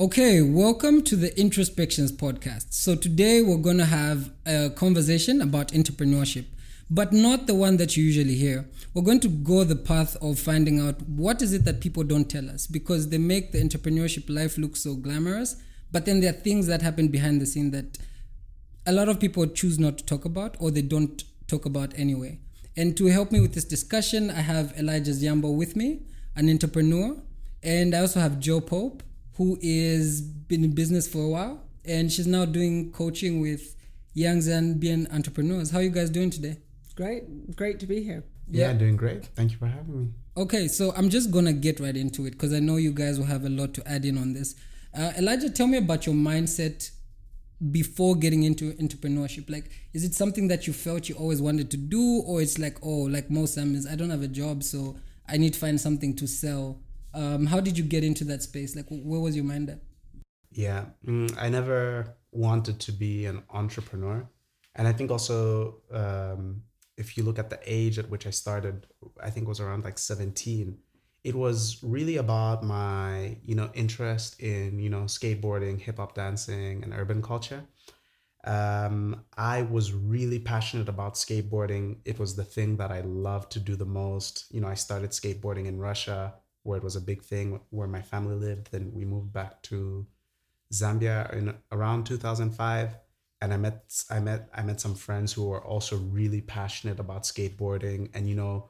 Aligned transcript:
Okay, 0.00 0.42
welcome 0.42 1.02
to 1.02 1.16
the 1.16 1.30
Introspections 1.30 2.12
podcast. 2.12 2.72
So, 2.72 2.94
today 2.94 3.42
we're 3.42 3.56
going 3.56 3.78
to 3.78 3.84
have 3.84 4.30
a 4.46 4.70
conversation 4.70 5.40
about 5.40 5.72
entrepreneurship, 5.72 6.44
but 6.88 7.12
not 7.12 7.48
the 7.48 7.56
one 7.56 7.78
that 7.78 7.96
you 7.96 8.04
usually 8.04 8.36
hear. 8.36 8.64
We're 8.94 9.02
going 9.02 9.18
to 9.18 9.28
go 9.28 9.64
the 9.64 9.74
path 9.74 10.16
of 10.22 10.38
finding 10.38 10.78
out 10.78 11.02
what 11.02 11.42
is 11.42 11.52
it 11.52 11.64
that 11.64 11.80
people 11.80 12.04
don't 12.04 12.30
tell 12.30 12.48
us 12.48 12.68
because 12.68 13.08
they 13.08 13.18
make 13.18 13.50
the 13.50 13.58
entrepreneurship 13.58 14.32
life 14.32 14.56
look 14.56 14.76
so 14.76 14.94
glamorous, 14.94 15.56
but 15.90 16.06
then 16.06 16.20
there 16.20 16.30
are 16.30 16.44
things 16.44 16.68
that 16.68 16.80
happen 16.80 17.08
behind 17.08 17.40
the 17.40 17.46
scene 17.46 17.72
that 17.72 17.98
a 18.86 18.92
lot 18.92 19.08
of 19.08 19.18
people 19.18 19.48
choose 19.48 19.80
not 19.80 19.98
to 19.98 20.04
talk 20.04 20.24
about 20.24 20.56
or 20.60 20.70
they 20.70 20.80
don't 20.80 21.24
talk 21.48 21.64
about 21.64 21.92
anyway. 21.98 22.38
And 22.76 22.96
to 22.98 23.06
help 23.06 23.32
me 23.32 23.40
with 23.40 23.54
this 23.54 23.64
discussion, 23.64 24.30
I 24.30 24.42
have 24.42 24.78
Elijah 24.78 25.10
Zgambo 25.10 25.56
with 25.56 25.74
me, 25.74 26.02
an 26.36 26.48
entrepreneur, 26.48 27.16
and 27.64 27.96
I 27.96 27.98
also 27.98 28.20
have 28.20 28.38
Jo 28.38 28.60
Pope 28.60 29.02
who 29.38 29.56
is 29.62 30.20
been 30.20 30.64
in 30.64 30.74
business 30.74 31.08
for 31.08 31.24
a 31.24 31.28
while 31.28 31.62
and 31.84 32.12
she's 32.12 32.26
now 32.26 32.44
doing 32.44 32.92
coaching 32.92 33.40
with 33.40 33.76
young 34.12 34.38
Zambian 34.38 35.12
entrepreneurs. 35.14 35.70
How 35.70 35.78
are 35.78 35.82
you 35.82 35.90
guys 35.90 36.10
doing 36.10 36.28
today? 36.28 36.58
Great, 36.96 37.56
great 37.56 37.78
to 37.80 37.86
be 37.86 38.02
here. 38.02 38.24
Yeah, 38.50 38.68
yeah 38.68 38.72
doing 38.74 38.96
great. 38.96 39.26
Thank 39.36 39.52
you 39.52 39.58
for 39.58 39.66
having 39.66 40.00
me. 40.00 40.08
Okay, 40.36 40.66
so 40.68 40.92
I'm 40.96 41.08
just 41.08 41.30
gonna 41.30 41.52
get 41.52 41.78
right 41.80 41.96
into 41.96 42.26
it 42.26 42.32
because 42.32 42.52
I 42.52 42.58
know 42.58 42.76
you 42.76 42.92
guys 42.92 43.18
will 43.18 43.26
have 43.26 43.44
a 43.44 43.48
lot 43.48 43.74
to 43.74 43.88
add 43.88 44.04
in 44.04 44.18
on 44.18 44.32
this. 44.34 44.56
Uh, 44.92 45.12
Elijah, 45.16 45.50
tell 45.50 45.68
me 45.68 45.78
about 45.78 46.06
your 46.06 46.14
mindset 46.14 46.90
before 47.70 48.16
getting 48.16 48.42
into 48.42 48.72
entrepreneurship. 48.74 49.48
Like, 49.50 49.70
is 49.92 50.04
it 50.04 50.14
something 50.14 50.48
that 50.48 50.66
you 50.66 50.72
felt 50.72 51.08
you 51.08 51.14
always 51.14 51.40
wanted 51.40 51.70
to 51.70 51.76
do, 51.76 52.22
or 52.26 52.40
it's 52.40 52.58
like, 52.58 52.78
oh, 52.82 53.02
like 53.02 53.30
most 53.30 53.56
Zambians, 53.56 53.88
I 53.88 53.94
don't 53.94 54.10
have 54.10 54.22
a 54.22 54.28
job, 54.28 54.64
so 54.64 54.96
I 55.28 55.36
need 55.36 55.54
to 55.54 55.58
find 55.58 55.80
something 55.80 56.16
to 56.16 56.26
sell 56.26 56.80
um, 57.18 57.46
how 57.46 57.58
did 57.58 57.76
you 57.76 57.82
get 57.82 58.04
into 58.04 58.24
that 58.24 58.42
space? 58.44 58.76
Like, 58.76 58.86
where 58.88 59.20
was 59.20 59.34
your 59.34 59.44
mind 59.44 59.70
at? 59.70 59.80
Yeah, 60.52 60.84
mm, 61.04 61.36
I 61.36 61.48
never 61.48 62.16
wanted 62.30 62.78
to 62.80 62.92
be 62.92 63.26
an 63.26 63.42
entrepreneur. 63.50 64.28
And 64.76 64.86
I 64.86 64.92
think 64.92 65.10
also, 65.10 65.78
um, 65.92 66.62
if 66.96 67.16
you 67.16 67.24
look 67.24 67.38
at 67.40 67.50
the 67.50 67.58
age 67.66 67.98
at 67.98 68.08
which 68.08 68.26
I 68.26 68.30
started, 68.30 68.86
I 69.20 69.30
think 69.30 69.46
it 69.46 69.48
was 69.48 69.58
around 69.58 69.84
like 69.84 69.98
17. 69.98 70.78
It 71.24 71.34
was 71.34 71.82
really 71.82 72.18
about 72.18 72.62
my, 72.62 73.38
you 73.42 73.56
know, 73.56 73.70
interest 73.74 74.40
in, 74.40 74.78
you 74.78 74.88
know, 74.88 75.02
skateboarding, 75.02 75.80
hip 75.80 75.96
hop 75.96 76.14
dancing, 76.14 76.84
and 76.84 76.94
urban 76.94 77.20
culture. 77.20 77.64
Um, 78.44 79.24
I 79.36 79.62
was 79.62 79.92
really 79.92 80.38
passionate 80.38 80.88
about 80.88 81.14
skateboarding. 81.14 81.98
It 82.04 82.20
was 82.20 82.36
the 82.36 82.44
thing 82.44 82.76
that 82.76 82.92
I 82.92 83.00
loved 83.00 83.50
to 83.52 83.58
do 83.58 83.74
the 83.74 83.84
most. 83.84 84.46
You 84.52 84.60
know, 84.60 84.68
I 84.68 84.74
started 84.74 85.10
skateboarding 85.10 85.66
in 85.66 85.80
Russia 85.80 86.34
where 86.68 86.76
it 86.76 86.84
was 86.84 86.96
a 86.96 87.00
big 87.00 87.22
thing 87.22 87.58
where 87.70 87.88
my 87.88 88.02
family 88.02 88.34
lived. 88.34 88.70
Then 88.70 88.92
we 88.92 89.06
moved 89.06 89.32
back 89.32 89.62
to 89.62 90.06
Zambia 90.72 91.32
in 91.32 91.54
around 91.72 92.04
2005 92.04 92.94
and 93.40 93.54
I 93.54 93.56
met 93.56 94.04
I 94.10 94.20
met 94.20 94.50
I 94.54 94.62
met 94.62 94.78
some 94.78 94.94
friends 94.94 95.32
who 95.32 95.48
were 95.48 95.64
also 95.64 95.96
really 95.96 96.42
passionate 96.42 97.00
about 97.00 97.22
skateboarding 97.22 98.10
and 98.14 98.28
you 98.28 98.34
know 98.34 98.68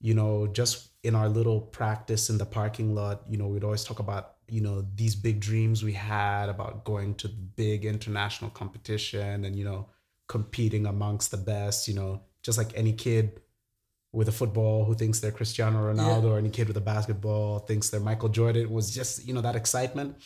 you 0.00 0.12
know 0.12 0.46
just 0.46 0.90
in 1.02 1.14
our 1.14 1.28
little 1.28 1.60
practice 1.60 2.28
in 2.28 2.36
the 2.36 2.44
parking 2.44 2.94
lot 2.94 3.22
you 3.26 3.38
know 3.38 3.46
we'd 3.46 3.64
always 3.64 3.84
talk 3.84 3.98
about 3.98 4.34
you 4.48 4.60
know 4.60 4.84
these 4.94 5.16
big 5.16 5.40
dreams 5.40 5.82
we 5.82 5.92
had 5.92 6.50
about 6.50 6.84
going 6.84 7.14
to 7.14 7.28
big 7.28 7.86
international 7.86 8.50
competition 8.50 9.44
and 9.46 9.56
you 9.56 9.64
know 9.64 9.88
competing 10.26 10.84
amongst 10.84 11.30
the 11.30 11.36
best 11.36 11.88
you 11.88 11.94
know 11.94 12.20
just 12.42 12.58
like 12.58 12.72
any 12.74 12.92
kid 12.92 13.40
with 14.12 14.28
a 14.28 14.32
football 14.32 14.84
who 14.84 14.94
thinks 14.94 15.20
they're 15.20 15.30
Cristiano 15.30 15.92
Ronaldo 15.92 16.24
yeah. 16.24 16.30
or 16.30 16.38
any 16.38 16.50
kid 16.50 16.68
with 16.68 16.76
a 16.76 16.80
basketball 16.80 17.60
thinks 17.60 17.90
they're 17.90 18.00
Michael 18.00 18.28
Jordan. 18.28 18.62
It 18.62 18.70
was 18.70 18.90
just, 18.94 19.26
you 19.26 19.34
know, 19.34 19.42
that 19.42 19.56
excitement. 19.56 20.16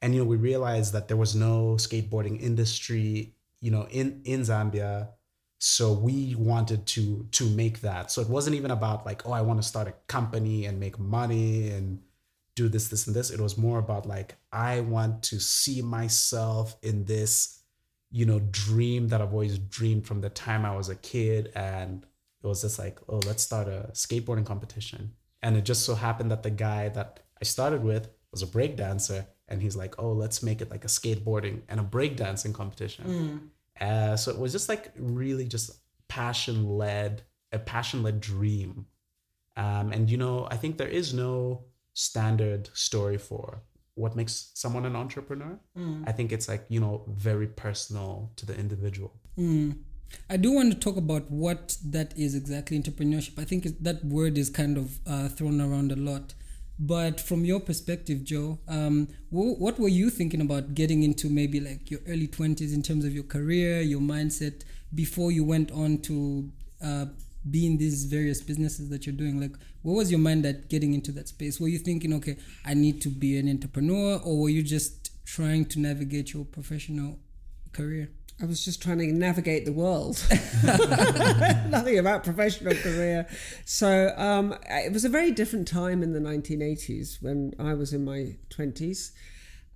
And, 0.00 0.14
you 0.14 0.20
know, 0.20 0.26
we 0.26 0.36
realized 0.36 0.92
that 0.92 1.08
there 1.08 1.16
was 1.16 1.34
no 1.34 1.74
skateboarding 1.78 2.40
industry, 2.40 3.34
you 3.60 3.70
know, 3.70 3.86
in, 3.90 4.20
in 4.24 4.42
Zambia. 4.42 5.08
So 5.58 5.92
we 5.92 6.34
wanted 6.34 6.86
to 6.88 7.26
to 7.32 7.48
make 7.48 7.80
that. 7.80 8.10
So 8.10 8.20
it 8.20 8.28
wasn't 8.28 8.56
even 8.56 8.70
about 8.70 9.06
like, 9.06 9.26
oh, 9.26 9.32
I 9.32 9.40
want 9.40 9.60
to 9.60 9.66
start 9.66 9.88
a 9.88 9.94
company 10.06 10.66
and 10.66 10.78
make 10.78 10.98
money 10.98 11.70
and 11.70 12.00
do 12.54 12.68
this, 12.68 12.88
this, 12.88 13.06
and 13.06 13.16
this. 13.16 13.30
It 13.30 13.40
was 13.40 13.56
more 13.56 13.78
about 13.78 14.06
like, 14.06 14.36
I 14.52 14.80
want 14.80 15.22
to 15.24 15.40
see 15.40 15.80
myself 15.80 16.76
in 16.82 17.04
this, 17.06 17.62
you 18.10 18.26
know, 18.26 18.40
dream 18.50 19.08
that 19.08 19.22
I've 19.22 19.32
always 19.32 19.58
dreamed 19.58 20.06
from 20.06 20.20
the 20.20 20.30
time 20.30 20.64
I 20.64 20.76
was 20.76 20.90
a 20.90 20.94
kid 20.94 21.52
and 21.54 22.04
it 22.46 22.50
was 22.50 22.62
just 22.62 22.78
like, 22.78 22.98
oh, 23.08 23.20
let's 23.26 23.42
start 23.42 23.68
a 23.68 23.90
skateboarding 23.92 24.46
competition. 24.46 25.12
And 25.42 25.56
it 25.56 25.64
just 25.64 25.84
so 25.84 25.94
happened 25.94 26.30
that 26.30 26.42
the 26.42 26.50
guy 26.50 26.88
that 26.90 27.20
I 27.40 27.44
started 27.44 27.82
with 27.82 28.08
was 28.30 28.42
a 28.42 28.46
breakdancer. 28.46 29.26
And 29.48 29.62
he's 29.62 29.76
like, 29.76 29.94
oh, 29.98 30.12
let's 30.12 30.42
make 30.42 30.60
it 30.60 30.70
like 30.70 30.84
a 30.84 30.88
skateboarding 30.88 31.62
and 31.68 31.78
a 31.78 31.84
breakdancing 31.84 32.54
competition. 32.54 33.50
Mm. 33.80 33.86
Uh, 33.86 34.16
so 34.16 34.30
it 34.30 34.38
was 34.38 34.52
just 34.52 34.68
like 34.68 34.92
really 34.96 35.46
just 35.46 35.70
passion 36.08 36.68
led, 36.68 37.22
a 37.52 37.58
passion 37.58 38.02
led 38.02 38.20
dream. 38.20 38.86
Um, 39.56 39.92
and, 39.92 40.10
you 40.10 40.16
know, 40.16 40.48
I 40.50 40.56
think 40.56 40.78
there 40.78 40.88
is 40.88 41.14
no 41.14 41.64
standard 41.94 42.68
story 42.74 43.18
for 43.18 43.62
what 43.94 44.14
makes 44.14 44.50
someone 44.54 44.84
an 44.84 44.96
entrepreneur. 44.96 45.58
Mm. 45.78 46.04
I 46.06 46.12
think 46.12 46.32
it's 46.32 46.48
like, 46.48 46.66
you 46.68 46.80
know, 46.80 47.04
very 47.08 47.46
personal 47.46 48.32
to 48.36 48.46
the 48.46 48.56
individual. 48.56 49.14
Mm. 49.38 49.78
I 50.28 50.36
do 50.36 50.52
want 50.52 50.72
to 50.72 50.78
talk 50.78 50.96
about 50.96 51.30
what 51.30 51.76
that 51.84 52.16
is 52.16 52.34
exactly 52.34 52.78
entrepreneurship. 52.78 53.38
I 53.38 53.44
think 53.44 53.66
that 53.80 54.04
word 54.04 54.38
is 54.38 54.50
kind 54.50 54.76
of 54.76 54.98
uh, 55.06 55.28
thrown 55.28 55.60
around 55.60 55.92
a 55.92 55.96
lot. 55.96 56.34
But 56.78 57.20
from 57.20 57.44
your 57.44 57.60
perspective, 57.60 58.22
Jo, 58.22 58.58
um, 58.68 59.08
what 59.30 59.78
were 59.78 59.88
you 59.88 60.10
thinking 60.10 60.40
about 60.42 60.74
getting 60.74 61.02
into 61.02 61.30
maybe 61.30 61.58
like 61.58 61.90
your 61.90 62.00
early 62.06 62.28
20s 62.28 62.74
in 62.74 62.82
terms 62.82 63.04
of 63.04 63.14
your 63.14 63.24
career, 63.24 63.80
your 63.80 64.00
mindset, 64.00 64.62
before 64.94 65.32
you 65.32 65.42
went 65.44 65.70
on 65.70 65.98
to 66.02 66.50
uh, 66.84 67.06
be 67.50 67.66
in 67.66 67.78
these 67.78 68.04
various 68.04 68.42
businesses 68.42 68.90
that 68.90 69.06
you're 69.06 69.14
doing? 69.14 69.40
Like, 69.40 69.52
what 69.82 69.94
was 69.94 70.10
your 70.10 70.20
mind 70.20 70.44
at 70.44 70.68
getting 70.68 70.92
into 70.92 71.12
that 71.12 71.28
space? 71.28 71.60
Were 71.60 71.68
you 71.68 71.78
thinking, 71.78 72.12
okay, 72.14 72.36
I 72.64 72.74
need 72.74 73.00
to 73.02 73.08
be 73.08 73.38
an 73.38 73.48
entrepreneur, 73.48 74.20
or 74.24 74.40
were 74.40 74.48
you 74.48 74.62
just 74.62 75.10
trying 75.24 75.66
to 75.66 75.80
navigate 75.80 76.32
your 76.32 76.44
professional 76.44 77.18
career? 77.72 78.10
I 78.40 78.44
was 78.44 78.64
just 78.64 78.82
trying 78.82 78.98
to 78.98 79.06
navigate 79.06 79.64
the 79.64 79.72
world. 79.72 80.22
Nothing 81.70 81.98
about 81.98 82.22
professional 82.22 82.74
career. 82.74 83.26
So 83.64 84.12
um, 84.16 84.54
it 84.68 84.92
was 84.92 85.06
a 85.06 85.08
very 85.08 85.32
different 85.32 85.66
time 85.66 86.02
in 86.02 86.12
the 86.12 86.20
1980s 86.20 87.22
when 87.22 87.54
I 87.58 87.72
was 87.72 87.94
in 87.94 88.04
my 88.04 88.36
20s. 88.50 89.12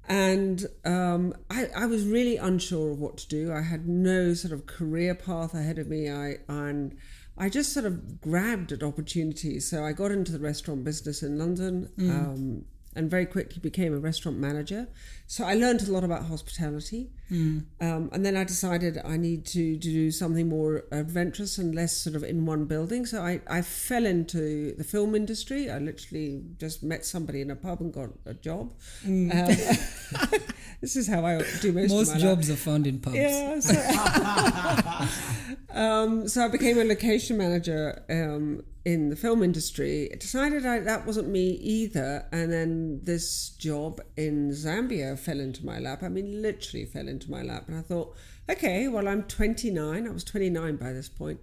And 0.08 0.66
um, 0.84 1.34
I, 1.48 1.68
I, 1.74 1.86
was 1.86 2.04
really 2.04 2.36
unsure 2.36 2.90
of 2.90 2.98
what 2.98 3.16
to 3.18 3.28
do. 3.28 3.52
I 3.52 3.62
had 3.62 3.86
no 3.86 4.34
sort 4.34 4.52
of 4.52 4.66
career 4.66 5.14
path 5.14 5.54
ahead 5.54 5.78
of 5.78 5.86
me. 5.86 6.10
I 6.10 6.38
and 6.48 6.96
I 7.38 7.48
just 7.48 7.72
sort 7.72 7.86
of 7.86 8.20
grabbed 8.20 8.72
at 8.72 8.82
opportunities. 8.82 9.70
So 9.70 9.84
I 9.84 9.92
got 9.92 10.10
into 10.10 10.32
the 10.32 10.40
restaurant 10.40 10.84
business 10.84 11.22
in 11.22 11.38
London. 11.38 11.90
Mm. 11.96 12.10
Um, 12.10 12.64
and 12.96 13.08
very 13.08 13.26
quickly 13.26 13.60
became 13.60 13.94
a 13.94 13.98
restaurant 13.98 14.38
manager. 14.38 14.88
So 15.26 15.44
I 15.44 15.54
learned 15.54 15.82
a 15.82 15.92
lot 15.92 16.02
about 16.02 16.24
hospitality. 16.24 17.10
Mm. 17.30 17.66
Um, 17.80 18.10
and 18.12 18.26
then 18.26 18.36
I 18.36 18.42
decided 18.42 18.98
I 19.04 19.16
need 19.16 19.46
to, 19.46 19.76
to 19.76 19.78
do 19.78 20.10
something 20.10 20.48
more 20.48 20.84
adventurous 20.90 21.56
and 21.58 21.72
less 21.72 21.96
sort 21.96 22.16
of 22.16 22.24
in 22.24 22.46
one 22.46 22.64
building. 22.64 23.06
So 23.06 23.22
I, 23.22 23.40
I 23.46 23.62
fell 23.62 24.06
into 24.06 24.74
the 24.74 24.82
film 24.82 25.14
industry. 25.14 25.70
I 25.70 25.78
literally 25.78 26.42
just 26.58 26.82
met 26.82 27.04
somebody 27.04 27.42
in 27.42 27.50
a 27.50 27.56
pub 27.56 27.80
and 27.80 27.92
got 27.92 28.10
a 28.26 28.34
job. 28.34 28.72
Mm. 29.06 29.30
Um, 29.30 30.40
this 30.80 30.96
is 30.96 31.06
how 31.06 31.24
I 31.24 31.42
do 31.60 31.72
most, 31.72 31.92
most 31.92 32.18
jobs 32.18 32.50
life. 32.50 32.58
are 32.58 32.60
found 32.60 32.88
in 32.88 32.98
pubs. 32.98 33.16
Yeah. 33.16 33.60
So, 33.60 33.74
um, 35.72 36.28
so 36.28 36.44
I 36.44 36.48
became 36.48 36.78
a 36.78 36.84
location 36.84 37.36
manager 37.36 38.02
um, 38.10 38.64
in 38.84 39.10
the 39.10 39.16
film 39.16 39.42
industry. 39.42 40.10
I 40.12 40.16
decided 40.16 40.66
I, 40.66 40.80
that 40.80 41.06
wasn't 41.06 41.28
me 41.28 41.50
either. 41.50 42.26
And 42.32 42.52
then 42.52 43.00
this 43.02 43.50
job 43.50 44.00
in 44.16 44.50
Zambia 44.50 45.18
fell 45.18 45.40
into 45.40 45.64
my 45.64 45.78
lap. 45.78 46.02
I 46.02 46.08
mean, 46.08 46.42
literally 46.42 46.86
fell 46.86 47.08
into 47.08 47.30
my 47.30 47.42
lap. 47.42 47.64
And 47.68 47.78
I 47.78 47.82
thought, 47.82 48.16
okay, 48.48 48.88
well, 48.88 49.06
I'm 49.06 49.24
29. 49.24 50.06
I 50.06 50.10
was 50.10 50.24
29 50.24 50.76
by 50.76 50.92
this 50.92 51.08
point. 51.08 51.40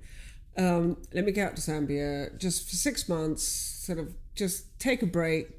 Um, 0.57 0.97
let 1.13 1.23
me 1.23 1.31
get 1.31 1.49
out 1.49 1.55
to 1.55 1.61
Zambia 1.61 2.35
just 2.39 2.67
for 2.67 2.75
six 2.75 3.07
months, 3.07 3.43
sort 3.43 3.99
of 3.99 4.15
just 4.33 4.79
take 4.79 5.03
a 5.03 5.05
break, 5.05 5.49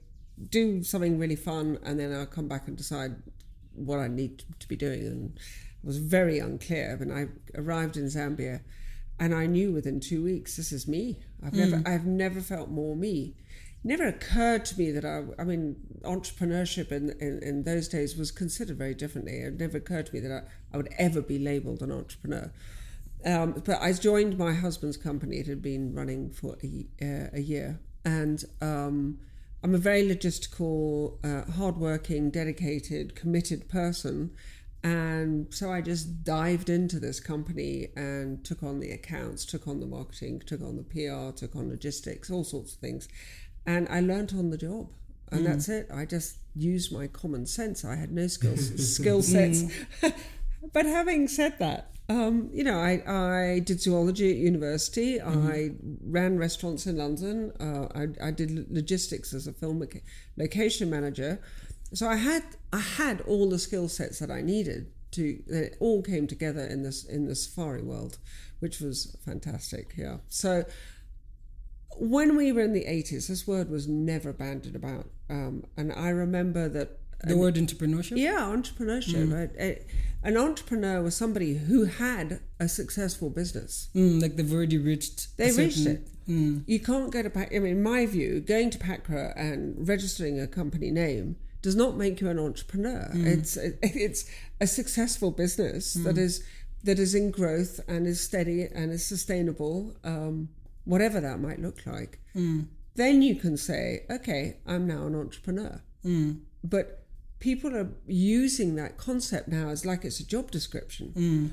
do 0.51 0.83
something 0.83 1.19
really 1.19 1.37
fun, 1.37 1.79
and 1.85 2.01
then 2.01 2.13
I'll 2.13 2.27
come 2.27 2.49
back 2.49 2.67
and 2.67 2.77
decide 2.77 3.15
what 3.75 4.01
I 4.01 4.09
need 4.09 4.43
to 4.59 4.69
be 4.69 4.75
doing. 4.75 5.01
And 5.01 5.41
was 5.83 5.99
very 5.99 6.39
unclear 6.39 6.97
when 6.97 7.11
I 7.11 7.29
arrived 7.59 7.97
in 7.97 8.07
Zambia 8.07 8.61
and 9.19 9.35
I 9.35 9.47
knew 9.47 9.73
within 9.73 10.01
two 10.01 10.23
weeks 10.23 10.57
this 10.57 10.73
is 10.73 10.87
me. 10.87 11.21
I've 11.45 11.53
mm. 11.53 11.71
never 11.71 11.83
I've 11.89 12.07
never 12.07 12.41
felt 12.41 12.71
more 12.71 12.97
me. 12.97 13.35
never 13.85 14.07
occurred 14.07 14.65
to 14.67 14.79
me 14.79 14.91
that 14.93 15.05
I 15.05 15.25
I 15.41 15.45
mean 15.45 15.77
entrepreneurship 16.03 16.93
in, 16.93 17.11
in, 17.21 17.43
in 17.43 17.63
those 17.65 17.89
days 17.89 18.17
was 18.17 18.31
considered 18.31 18.77
very 18.77 18.95
differently. 18.95 19.39
It 19.39 19.59
never 19.59 19.79
occurred 19.79 20.07
to 20.07 20.15
me 20.15 20.21
that 20.21 20.33
I, 20.33 20.75
I 20.75 20.77
would 20.77 20.93
ever 20.99 21.21
be 21.21 21.39
labelled 21.39 21.83
an 21.83 21.93
entrepreneur. 21.93 22.53
Um, 23.25 23.63
but 23.65 23.81
I 23.81 23.93
joined 23.93 24.39
my 24.39 24.53
husband's 24.53 24.97
company. 24.97 25.39
It 25.39 25.49
had 25.49 25.61
been 25.61 25.93
running 25.93 26.31
for 26.31 26.57
a, 26.63 26.87
uh, 27.03 27.31
a 27.33 27.41
year, 27.41 27.81
and 28.05 28.45
um, 28.61 29.19
I'm 29.63 29.75
a 29.75 29.79
very 29.79 30.03
logistical, 30.03 31.19
uh, 31.25 31.51
hardworking, 31.53 32.31
dedicated, 32.31 33.17
committed 33.17 33.69
person. 33.69 34.31
And 34.85 35.53
so 35.53 35.73
I 35.73 35.81
just 35.81 36.23
dived 36.23 36.69
into 36.69 37.01
this 37.01 37.19
company 37.19 37.89
and 37.97 38.45
took 38.45 38.63
on 38.63 38.79
the 38.79 38.93
accounts, 38.93 39.45
took 39.45 39.67
on 39.67 39.81
the 39.81 39.87
marketing, 39.87 40.43
took 40.47 40.63
on 40.63 40.77
the 40.77 40.85
PR, 40.85 41.37
took 41.37 41.57
on 41.57 41.69
logistics, 41.69 42.31
all 42.31 42.45
sorts 42.45 42.75
of 42.75 42.81
things. 42.81 43.09
And 43.67 43.89
I 43.91 44.01
learned 44.01 44.33
on 44.37 44.51
the 44.51 44.57
job. 44.57 44.89
And 45.31 45.43
mm. 45.43 45.45
that's 45.47 45.69
it. 45.69 45.89
I 45.93 46.05
just 46.05 46.39
used 46.55 46.93
my 46.93 47.07
common 47.09 47.45
sense. 47.45 47.85
I 47.85 47.97
had 47.97 48.13
no 48.13 48.29
skills, 48.29 48.95
skill 48.95 49.23
sets. 49.23 49.65
but 50.73 50.87
having 50.87 51.29
said 51.29 51.59
that, 51.59 51.91
um, 52.11 52.49
you 52.55 52.65
know, 52.65 52.79
I, 52.79 53.03
I 53.07 53.59
did 53.59 53.83
zoology 53.83 54.31
at 54.31 54.37
university. 54.37 55.19
Mm-hmm. 55.19 55.49
I 55.49 55.71
ran 56.07 56.39
restaurants 56.39 56.87
in 56.87 56.97
London. 56.97 57.53
Uh, 57.61 57.89
I, 57.95 58.29
I 58.29 58.31
did 58.31 58.71
logistics 58.71 59.35
as 59.35 59.47
a 59.47 59.53
film 59.53 59.87
location 60.37 60.89
manager. 60.89 61.41
So 61.93 62.09
I 62.09 62.17
had 62.17 62.43
I 62.73 62.81
had 62.81 63.21
all 63.23 63.49
the 63.49 63.59
skill 63.59 63.89
sets 63.89 64.19
that 64.19 64.31
I 64.31 64.43
needed 64.43 64.93
to. 65.13 65.43
It 65.47 65.77
all 65.81 66.03
came 66.03 66.27
together 66.27 66.65
in 66.65 66.83
this 66.83 67.05
in 67.05 67.27
the 67.27 67.35
safari 67.35 67.83
world, 67.83 68.19
which 68.61 68.81
was 68.81 69.17
fantastic. 69.25 69.95
Yeah. 69.97 70.19
So 70.29 70.65
when 71.97 72.37
we 72.37 72.53
were 72.53 72.63
in 72.63 72.73
the 72.73 72.87
eighties, 72.87 73.29
this 73.29 73.47
word 73.47 73.71
was 73.71 73.89
never 73.89 74.33
bandied 74.33 74.77
about, 74.77 75.07
um, 75.31 75.65
and 75.77 75.93
I 75.93 76.11
remember 76.11 76.69
that 76.69 76.99
the 77.25 77.37
word 77.37 77.57
entrepreneurship. 77.57 78.17
Yeah, 78.17 78.41
entrepreneurship. 78.41 79.29
Mm. 79.29 79.81
An 80.23 80.37
entrepreneur 80.37 81.03
was 81.03 81.17
somebody 81.17 81.55
who 81.55 81.85
had 81.85 82.41
a 82.61 82.69
successful 82.69 83.31
business. 83.31 83.89
Mm, 83.95 84.21
like 84.21 84.37
they've 84.37 84.53
already 84.53 84.79
reached. 84.79 85.37
They 85.37 85.51
reached 85.51 85.87
it. 85.87 86.09
Mm. 86.29 86.65
You 86.67 86.79
can't 86.79 87.11
go 87.11 87.23
to. 87.23 87.39
I 87.39 87.59
mean, 87.59 87.73
in 87.73 87.83
my 87.83 88.07
view, 88.07 88.41
going 88.41 88.71
to 88.71 88.79
PACRA 88.79 89.33
and 89.37 89.89
registering 89.89 90.39
a 90.41 90.47
company 90.47 90.91
name 90.91 91.37
does 91.63 91.75
not 91.75 91.97
make 91.97 92.21
you 92.21 92.29
an 92.29 92.39
entrepreneur. 92.39 93.11
Mm. 93.15 93.27
It's 93.27 93.57
it's 93.57 94.25
a 94.61 94.67
successful 94.67 95.31
business 95.31 95.97
mm. 95.97 96.05
that 96.05 96.19
is 96.19 96.45
that 96.85 96.99
is 96.99 97.15
in 97.15 97.31
growth 97.31 97.81
and 97.89 98.07
is 98.07 98.21
steady 98.21 98.63
and 98.63 98.93
is 98.93 99.05
sustainable, 99.05 99.97
um, 100.05 100.49
whatever 100.85 101.21
that 101.21 101.41
might 101.41 101.61
look 101.61 101.85
like. 101.87 102.21
Mm. 102.37 102.67
Then 102.95 103.23
you 103.23 103.35
can 103.37 103.57
say, 103.57 104.05
okay, 104.11 104.59
I'm 104.67 104.87
now 104.87 105.07
an 105.07 105.15
entrepreneur. 105.15 105.83
Mm. 106.05 106.41
But 106.65 107.05
people 107.41 107.77
are 107.77 107.91
using 108.07 108.75
that 108.77 108.97
concept 108.97 109.49
now 109.49 109.69
as 109.69 109.85
like 109.85 110.05
it's 110.05 110.21
a 110.21 110.27
job 110.27 110.51
description. 110.51 111.13
Mm. 111.17 111.51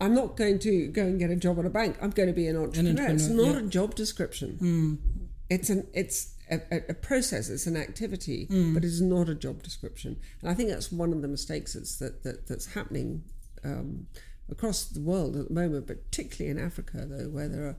I'm 0.00 0.14
not 0.14 0.36
going 0.36 0.58
to 0.60 0.88
go 0.88 1.02
and 1.02 1.18
get 1.18 1.30
a 1.30 1.36
job 1.36 1.58
at 1.58 1.64
a 1.64 1.70
bank. 1.70 1.96
I'm 2.00 2.10
going 2.10 2.28
to 2.28 2.32
be 2.32 2.46
an 2.46 2.56
entrepreneur. 2.56 2.90
An 2.90 2.98
entrepreneur 2.98 3.14
it's 3.14 3.28
not 3.28 3.54
yeah. 3.54 3.66
a 3.66 3.68
job 3.68 3.94
description. 3.94 4.58
Mm. 4.60 5.24
It's 5.50 5.70
an 5.70 5.88
it's 5.92 6.34
a, 6.50 6.90
a, 6.90 6.94
process. 6.94 7.48
It's 7.48 7.66
an 7.66 7.76
activity, 7.76 8.46
mm. 8.50 8.74
but 8.74 8.84
it's 8.84 9.00
not 9.00 9.28
a 9.28 9.34
job 9.34 9.62
description. 9.62 10.18
And 10.40 10.50
I 10.50 10.54
think 10.54 10.68
that's 10.70 10.90
one 10.90 11.12
of 11.12 11.22
the 11.22 11.28
mistakes 11.28 11.74
that's 11.74 11.98
that, 11.98 12.22
that 12.24 12.46
that's 12.46 12.74
happening 12.74 13.24
um, 13.64 14.06
across 14.50 14.84
the 14.84 15.00
world 15.00 15.36
at 15.36 15.48
the 15.48 15.54
moment, 15.54 15.86
but 15.86 16.10
particularly 16.10 16.50
in 16.50 16.64
Africa, 16.64 17.06
though, 17.06 17.28
where 17.28 17.48
there 17.48 17.66
are 17.66 17.76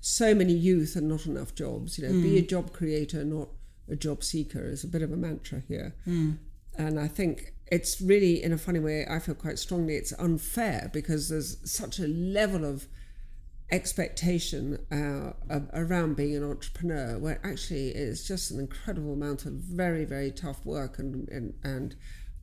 so 0.00 0.34
many 0.34 0.52
youth 0.52 0.96
and 0.96 1.08
not 1.08 1.26
enough 1.26 1.54
jobs. 1.54 1.98
You 1.98 2.08
know, 2.08 2.22
be 2.22 2.38
a 2.38 2.42
mm. 2.42 2.48
job 2.48 2.72
creator, 2.72 3.24
not 3.24 3.48
a 3.90 3.96
job 3.96 4.22
seeker, 4.24 4.66
is 4.66 4.84
a 4.84 4.88
bit 4.88 5.02
of 5.02 5.12
a 5.12 5.16
mantra 5.16 5.62
here. 5.68 5.94
Mm. 6.06 6.38
And 6.78 7.00
I 7.00 7.08
think 7.08 7.54
it's 7.68 8.00
really, 8.00 8.42
in 8.42 8.52
a 8.52 8.58
funny 8.58 8.78
way, 8.78 9.06
I 9.08 9.18
feel 9.18 9.34
quite 9.34 9.58
strongly 9.58 9.96
it's 9.96 10.12
unfair 10.18 10.90
because 10.92 11.28
there's 11.28 11.58
such 11.70 11.98
a 11.98 12.06
level 12.06 12.64
of 12.64 12.86
expectation 13.70 14.78
uh, 14.92 15.58
around 15.72 16.16
being 16.16 16.36
an 16.36 16.44
entrepreneur 16.48 17.18
where 17.18 17.40
actually 17.42 17.88
it's 17.88 18.26
just 18.26 18.50
an 18.50 18.60
incredible 18.60 19.12
amount 19.12 19.44
of 19.44 19.52
very, 19.54 20.04
very 20.04 20.30
tough 20.30 20.64
work 20.64 20.98
and, 20.98 21.28
and, 21.28 21.54
and 21.64 21.96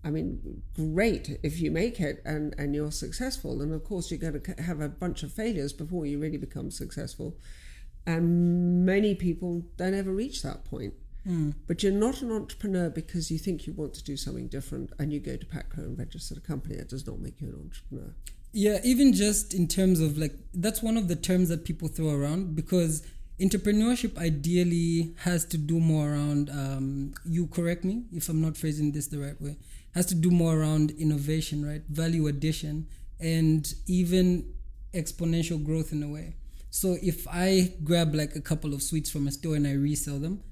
I 0.03 0.11
mean, 0.11 0.61
great 0.75 1.39
if 1.43 1.61
you 1.61 1.71
make 1.71 2.01
it 2.01 2.21
and, 2.25 2.53
and 2.57 2.75
you're 2.75 2.91
successful. 2.91 3.61
And 3.61 3.73
of 3.73 3.85
course, 3.85 4.11
you're 4.11 4.19
going 4.19 4.41
to 4.41 4.61
have 4.61 4.81
a 4.81 4.89
bunch 4.89 5.23
of 5.23 5.31
failures 5.31 5.71
before 5.71 6.05
you 6.05 6.19
really 6.19 6.37
become 6.37 6.71
successful. 6.71 7.37
And 8.05 8.85
many 8.85 9.15
people 9.15 9.63
don't 9.77 9.93
ever 9.93 10.11
reach 10.11 10.41
that 10.43 10.65
point. 10.65 10.93
Mm. 11.25 11.55
But 11.67 11.83
you're 11.83 11.93
not 11.93 12.21
an 12.21 12.33
entrepreneur 12.33 12.89
because 12.89 13.31
you 13.31 13.37
think 13.37 13.65
you 13.65 13.71
want 13.71 13.93
to 13.93 14.03
do 14.03 14.17
something 14.17 14.47
different 14.47 14.91
and 14.99 15.13
you 15.13 15.21
go 15.21 15.37
to 15.37 15.45
PACRA 15.45 15.77
and 15.77 15.97
register 15.97 16.35
a 16.37 16.41
company. 16.41 16.75
That 16.75 16.89
does 16.89 17.07
not 17.07 17.19
make 17.19 17.39
you 17.39 17.47
an 17.47 17.61
entrepreneur. 17.63 18.13
Yeah, 18.53 18.77
even 18.83 19.13
just 19.13 19.53
in 19.55 19.67
terms 19.67 19.99
of 19.99 20.17
like, 20.17 20.33
that's 20.53 20.83
one 20.83 20.95
of 20.95 21.07
the 21.07 21.15
terms 21.15 21.49
that 21.49 21.65
people 21.65 21.87
throw 21.87 22.09
around 22.11 22.55
because 22.55 23.03
entrepreneurship 23.41 24.15
ideally 24.17 25.15
has 25.17 25.43
to 25.45 25.57
do 25.57 25.79
more 25.79 26.11
around, 26.13 26.51
um, 26.51 27.13
you 27.25 27.47
correct 27.47 27.83
me 27.83 28.03
if 28.13 28.29
I'm 28.29 28.41
not 28.41 28.55
phrasing 28.55 28.91
this 28.91 29.07
the 29.07 29.17
right 29.17 29.41
way, 29.41 29.57
has 29.95 30.05
to 30.07 30.15
do 30.15 30.29
more 30.29 30.55
around 30.55 30.91
innovation, 30.91 31.65
right? 31.65 31.81
Value 31.89 32.27
addition 32.27 32.87
and 33.19 33.73
even 33.87 34.53
exponential 34.93 35.63
growth 35.63 35.91
in 35.91 36.03
a 36.03 36.07
way. 36.07 36.35
So 36.69 36.95
if 37.01 37.27
I 37.27 37.73
grab 37.83 38.13
like 38.13 38.35
a 38.35 38.41
couple 38.41 38.75
of 38.75 38.83
sweets 38.83 39.09
from 39.09 39.27
a 39.27 39.31
store 39.31 39.55
and 39.55 39.65
I 39.65 39.73
resell 39.73 40.19
them, 40.19 40.43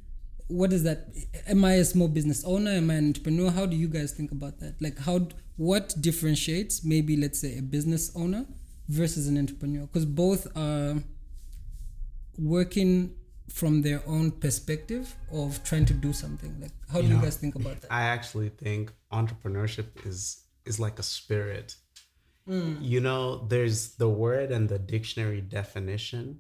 what 0.51 0.73
is 0.73 0.83
that 0.83 1.07
am 1.47 1.63
i 1.63 1.73
a 1.75 1.85
small 1.85 2.09
business 2.09 2.43
owner 2.43 2.71
am 2.71 2.91
i 2.91 2.95
an 2.95 3.07
entrepreneur 3.07 3.49
how 3.49 3.65
do 3.65 3.75
you 3.75 3.87
guys 3.87 4.11
think 4.11 4.31
about 4.31 4.59
that 4.59 4.75
like 4.81 4.97
how 4.99 5.25
what 5.61 5.93
differentiates 6.01 6.83
maybe 6.83 7.15
let's 7.15 7.39
say 7.39 7.59
a 7.59 7.61
business 7.61 8.11
owner 8.15 8.45
versus 8.89 9.27
an 9.27 9.37
entrepreneur? 9.37 9.85
Because 9.85 10.07
both 10.07 10.47
are 10.57 10.95
working 12.39 13.13
from 13.47 13.83
their 13.83 14.01
own 14.07 14.31
perspective 14.31 15.15
of 15.31 15.63
trying 15.63 15.85
to 15.85 15.93
do 15.93 16.13
something. 16.13 16.59
Like 16.59 16.71
how 16.91 16.99
do 16.99 17.03
you, 17.03 17.13
know, 17.13 17.19
you 17.19 17.25
guys 17.25 17.37
think 17.37 17.53
about 17.53 17.79
that? 17.81 17.91
I 17.91 18.03
actually 18.05 18.49
think 18.49 18.91
entrepreneurship 19.13 19.89
is 20.03 20.45
is 20.65 20.79
like 20.79 20.97
a 20.97 21.03
spirit. 21.03 21.75
Mm. 22.49 22.77
you 22.81 22.99
know 22.99 23.45
there's 23.53 23.79
the 24.03 24.09
word 24.09 24.49
and 24.49 24.67
the 24.67 24.79
dictionary 24.79 25.41
definition 25.41 26.39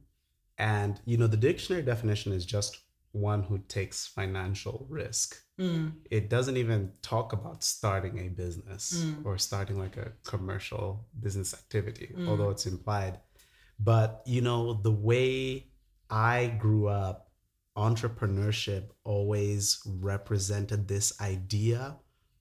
and 0.57 0.99
you 1.05 1.15
know 1.15 1.27
the 1.27 1.37
dictionary 1.37 1.83
definition 1.83 2.33
is 2.33 2.43
just 2.43 2.79
one 3.11 3.43
who 3.43 3.59
takes 3.67 4.07
financial 4.07 4.87
risk. 4.89 5.41
Mm. 5.61 5.93
It 6.09 6.29
doesn't 6.29 6.57
even 6.57 6.91
talk 7.01 7.33
about 7.33 7.63
starting 7.63 8.19
a 8.19 8.29
business 8.29 9.03
mm. 9.05 9.25
or 9.25 9.37
starting 9.37 9.77
like 9.77 9.97
a 9.97 10.11
commercial 10.23 11.05
business 11.19 11.53
activity, 11.53 12.13
mm. 12.17 12.27
although 12.27 12.49
it's 12.49 12.65
implied. 12.65 13.19
But, 13.79 14.21
you 14.25 14.41
know, 14.41 14.73
the 14.73 14.91
way 14.91 15.67
I 16.09 16.47
grew 16.47 16.87
up, 16.87 17.31
entrepreneurship 17.77 18.89
always 19.03 19.81
represented 19.85 20.87
this 20.87 21.19
idea 21.21 21.95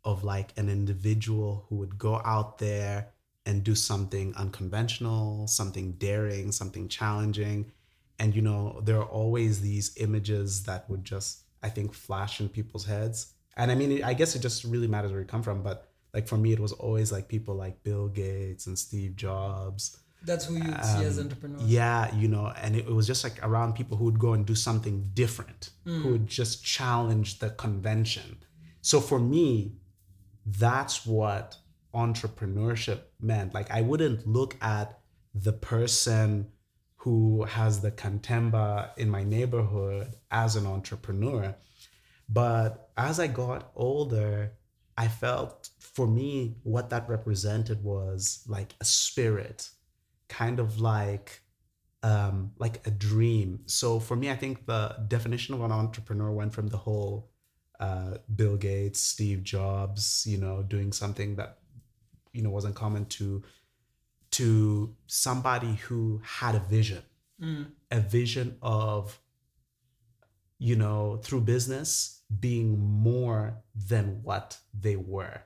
of 0.05 0.25
like 0.25 0.57
an 0.57 0.69
individual 0.69 1.67
who 1.69 1.77
would 1.77 1.99
go 1.99 2.21
out 2.25 2.59
there 2.59 3.11
and 3.47 3.62
do 3.62 3.75
something 3.75 4.35
unconventional, 4.37 5.47
something 5.47 5.93
daring, 5.93 6.53
something 6.53 6.89
challenging 6.89 7.73
and 8.21 8.37
you 8.37 8.43
know 8.43 8.81
there 8.85 8.99
are 8.99 9.09
always 9.09 9.62
these 9.62 9.97
images 9.97 10.65
that 10.65 10.89
would 10.89 11.05
just 11.05 11.41
i 11.62 11.69
think 11.69 11.93
flash 11.93 12.40
in 12.40 12.49
people's 12.49 12.87
heads. 12.87 13.35
And 13.57 13.71
i 13.71 13.75
mean 13.75 14.02
i 14.05 14.14
guess 14.14 14.35
it 14.37 14.40
just 14.40 14.64
really 14.64 14.87
matters 14.87 15.11
where 15.12 15.21
you 15.21 15.26
come 15.26 15.43
from 15.43 15.62
but 15.62 15.88
like 16.14 16.26
for 16.26 16.37
me 16.37 16.52
it 16.52 16.61
was 16.61 16.73
always 16.73 17.12
like 17.12 17.29
people 17.29 17.55
like 17.55 17.83
bill 17.83 18.09
gates 18.09 18.67
and 18.67 18.79
steve 18.79 19.17
jobs. 19.17 19.99
That's 20.23 20.45
who 20.45 20.57
you 20.57 20.73
um, 20.73 20.83
see 20.83 21.05
as 21.05 21.19
um, 21.19 21.25
entrepreneurs. 21.25 21.62
yeah 21.64 22.14
you 22.14 22.29
know 22.29 22.52
and 22.62 22.76
it, 22.76 22.87
it, 22.87 22.93
was 22.93 23.07
just 23.07 23.25
like 23.25 23.38
around 23.43 23.75
people 23.75 23.97
who 23.97 24.05
would 24.05 24.19
go 24.19 24.33
and 24.35 24.45
do 24.47 24.55
something 24.55 25.11
different 25.14 25.71
mm. 25.87 26.02
who 26.02 26.12
would 26.12 26.26
just 26.26 26.64
challenge 26.64 27.38
the 27.38 27.50
convention. 27.50 28.38
So 28.83 29.00
for 29.00 29.19
me 29.19 29.75
that's 30.47 31.05
what 31.07 31.57
entrepreneurship 31.95 33.00
meant. 33.21 33.52
Like 33.52 33.71
i 33.71 33.81
wouldn't 33.83 34.26
look 34.26 34.57
at 34.62 34.99
the 35.35 35.52
person 35.52 36.50
who 37.00 37.45
has 37.45 37.80
the 37.80 37.90
Kantemba 37.90 38.90
in 38.99 39.09
my 39.09 39.25
neighborhood 39.25 40.12
as 40.30 40.57
an 40.57 40.66
entrepreneur. 40.66 41.54
But 42.28 42.90
as 42.97 43.19
I 43.19 43.26
got 43.26 43.73
older, 43.75 44.52
I 44.99 45.09
felt 45.09 45.71
for 45.78 46.07
me, 46.07 46.57
what 46.62 46.90
that 46.90 47.09
represented 47.09 47.83
was 47.83 48.45
like 48.47 48.75
a 48.80 48.85
spirit, 48.85 49.71
kind 50.28 50.61
of 50.61 50.80
like 50.80 51.40
um, 52.02 52.52
like 52.59 52.87
a 52.87 52.90
dream. 52.90 53.61
So 53.66 53.99
for 53.99 54.16
me, 54.16 54.30
I 54.30 54.37
think 54.37 54.66
the 54.66 54.97
definition 55.09 55.54
of 55.54 55.62
an 55.62 55.73
entrepreneur 55.73 56.30
went 56.30 56.54
from 56.54 56.69
the 56.69 56.78
whole 56.78 57.30
uh, 57.78 58.19
Bill 58.35 58.57
Gates, 58.57 59.00
Steve 59.00 59.42
Jobs, 59.42 60.25
you 60.26 60.38
know, 60.38 60.62
doing 60.62 60.92
something 60.92 61.37
that 61.37 61.59
you 62.33 62.42
know 62.42 62.50
wasn't 62.50 62.75
common 62.75 63.07
to 63.07 63.42
to 64.33 64.95
somebody 65.07 65.75
who 65.75 66.21
had 66.25 66.55
a 66.55 66.61
vision, 66.61 67.03
mm. 67.43 67.67
a 67.91 68.01
vision 68.01 68.57
of, 68.63 69.21
you 70.59 70.77
know, 70.77 71.19
through 71.23 71.41
business 71.41 72.23
being 72.39 72.79
more 72.79 73.63
than 73.75 74.23
what 74.23 74.59
they 74.79 74.97
were. 74.97 75.43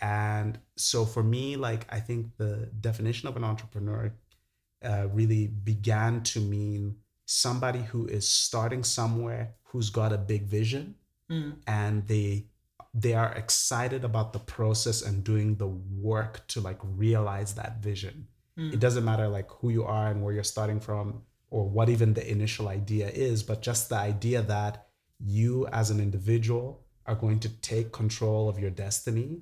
And 0.00 0.58
so 0.76 1.04
for 1.04 1.22
me, 1.22 1.56
like, 1.56 1.86
I 1.92 2.00
think 2.00 2.36
the 2.36 2.70
definition 2.80 3.28
of 3.28 3.36
an 3.36 3.44
entrepreneur 3.44 4.12
uh, 4.84 5.06
really 5.12 5.46
began 5.46 6.22
to 6.22 6.40
mean 6.40 6.96
somebody 7.24 7.82
who 7.82 8.06
is 8.06 8.26
starting 8.28 8.82
somewhere, 8.82 9.54
who's 9.64 9.90
got 9.90 10.12
a 10.12 10.18
big 10.18 10.44
vision, 10.44 10.96
and 11.66 12.06
they 12.08 12.46
they 12.94 13.14
are 13.14 13.32
excited 13.32 14.04
about 14.04 14.32
the 14.32 14.38
process 14.38 15.02
and 15.02 15.24
doing 15.24 15.56
the 15.56 15.68
work 15.68 16.46
to 16.48 16.60
like 16.60 16.78
realize 16.82 17.54
that 17.54 17.82
vision. 17.82 18.26
It 18.74 18.80
doesn't 18.80 19.04
matter 19.04 19.28
like 19.28 19.50
who 19.50 19.70
you 19.70 19.84
are 19.84 20.08
and 20.10 20.22
where 20.22 20.34
you're 20.34 20.44
starting 20.44 20.78
from 20.80 21.22
or 21.50 21.68
what 21.68 21.88
even 21.88 22.12
the 22.12 22.30
initial 22.30 22.68
idea 22.68 23.08
is 23.08 23.42
but 23.42 23.62
just 23.62 23.88
the 23.88 23.96
idea 23.96 24.42
that 24.42 24.86
you 25.18 25.66
as 25.68 25.90
an 25.90 26.00
individual 26.00 26.84
are 27.06 27.14
going 27.16 27.40
to 27.40 27.48
take 27.60 27.92
control 27.92 28.48
of 28.48 28.58
your 28.58 28.70
destiny. 28.70 29.40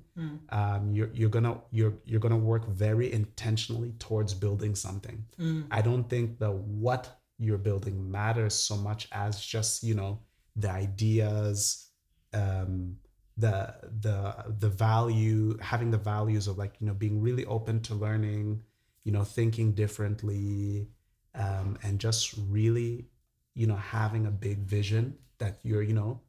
Um, 0.49 0.91
you're, 0.93 1.09
you're 1.13 1.29
gonna 1.29 1.59
you're 1.71 1.93
you're 2.05 2.19
gonna 2.19 2.37
work 2.37 2.67
very 2.67 3.11
intentionally 3.11 3.91
towards 3.99 4.33
building 4.33 4.75
something. 4.75 5.25
I 5.69 5.81
don't 5.81 6.09
think 6.09 6.39
the 6.39 6.51
what 6.51 7.19
you're 7.37 7.57
building 7.59 8.09
matters 8.09 8.53
so 8.55 8.75
much 8.77 9.07
as 9.11 9.39
just 9.43 9.83
you 9.83 9.93
know 9.93 10.19
the 10.55 10.71
ideas 10.71 11.89
um, 12.33 12.95
the 13.41 13.73
the 14.01 14.17
the 14.59 14.69
value 14.69 15.57
having 15.59 15.91
the 15.91 15.97
values 15.97 16.47
of 16.47 16.57
like 16.57 16.73
you 16.79 16.87
know 16.87 16.93
being 16.93 17.21
really 17.21 17.45
open 17.45 17.81
to 17.81 17.93
learning 17.93 18.61
you 19.03 19.11
know 19.11 19.23
thinking 19.23 19.73
differently 19.73 20.87
um, 21.35 21.77
and 21.83 21.99
just 21.99 22.33
really 22.49 23.07
you 23.53 23.67
know 23.67 23.75
having 23.75 24.25
a 24.25 24.31
big 24.31 24.59
vision 24.59 25.17
that 25.39 25.59
you're 25.63 25.81
you 25.81 25.93
know 25.93 26.19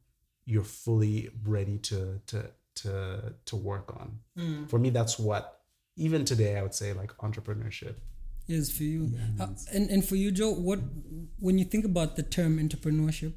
you're 0.45 0.63
fully 0.63 1.29
ready 1.45 1.77
to 1.77 2.19
to 2.25 2.39
to 2.75 3.33
to 3.45 3.55
work 3.55 3.93
on 3.99 4.19
for 4.67 4.79
me 4.79 4.89
that's 4.89 5.19
what 5.19 5.61
even 5.95 6.25
today 6.25 6.57
i 6.57 6.61
would 6.61 6.73
say 6.73 6.93
like 6.93 7.11
entrepreneurship 7.17 7.95
is 8.47 8.71
for 8.75 8.83
you. 8.83 9.11
Uh, 9.39 9.47
and 9.71 9.89
and 9.89 10.05
for 10.05 10.15
you, 10.15 10.31
Jo, 10.31 10.51
what 10.51 10.79
when 11.39 11.57
you 11.57 11.65
think 11.65 11.85
about 11.85 12.15
the 12.15 12.23
term 12.23 12.57
entrepreneurship, 12.57 13.33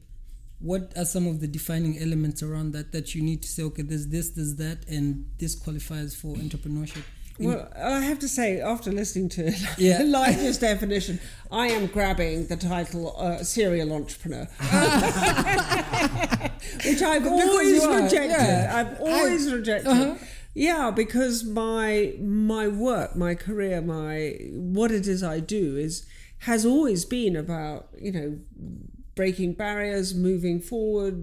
what 0.58 0.92
are 0.96 1.04
some 1.04 1.26
of 1.26 1.40
the 1.40 1.46
defining 1.46 1.98
elements 1.98 2.42
around 2.42 2.72
that 2.72 2.92
that 2.92 3.14
you 3.14 3.22
need 3.22 3.42
to 3.42 3.48
say, 3.48 3.62
okay, 3.64 3.82
there's 3.82 4.08
this, 4.08 4.30
there's 4.30 4.56
that, 4.56 4.88
and 4.88 5.26
this 5.38 5.54
qualifies 5.54 6.14
for 6.14 6.34
entrepreneurship? 6.36 7.02
In- 7.38 7.48
Well, 7.48 7.68
I 7.76 8.00
have 8.00 8.18
to 8.20 8.28
say, 8.28 8.60
after 8.62 8.90
listening 8.90 9.28
to 9.30 9.52
Yeah. 9.78 10.00
Elijah's 10.00 10.56
definition, 10.58 11.20
I 11.52 11.66
am 11.68 11.86
grabbing 11.86 12.46
the 12.46 12.56
title 12.56 13.14
uh, 13.18 13.42
serial 13.44 13.92
entrepreneur, 13.92 14.46
which 16.84 17.02
I've 17.02 17.26
always 17.26 17.86
rejected. 17.86 18.30
yeah. 18.30 18.72
I've 18.74 19.00
always 19.00 19.52
rejected. 19.52 19.88
Uh-huh. 19.88 20.14
Yeah, 20.54 20.90
because 20.90 21.44
my 21.44 22.14
my 22.18 22.66
work, 22.68 23.14
my 23.16 23.34
career, 23.34 23.82
my 23.82 24.38
what 24.52 24.90
it 24.90 25.06
is 25.06 25.22
I 25.22 25.40
do 25.40 25.76
is 25.76 26.06
has 26.40 26.64
always 26.64 27.04
been 27.04 27.36
about 27.36 27.88
you 28.00 28.12
know 28.12 28.38
breaking 29.16 29.54
barriers, 29.54 30.14
moving 30.14 30.60
forward, 30.60 31.16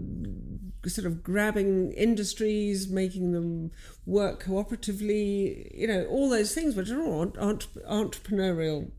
sort 0.86 1.08
of 1.08 1.24
grabbing 1.24 1.94
industries, 1.94 2.90
making 2.90 3.32
them 3.32 3.72
work 4.06 4.44
cooperatively, 4.44 5.72
you 5.74 5.88
know, 5.88 6.06
all 6.08 6.30
those 6.30 6.54
things, 6.54 6.76
which 6.76 6.90
are 6.90 7.02
all 7.02 7.22
entre- 7.40 7.82
entrepreneurial 7.90 8.92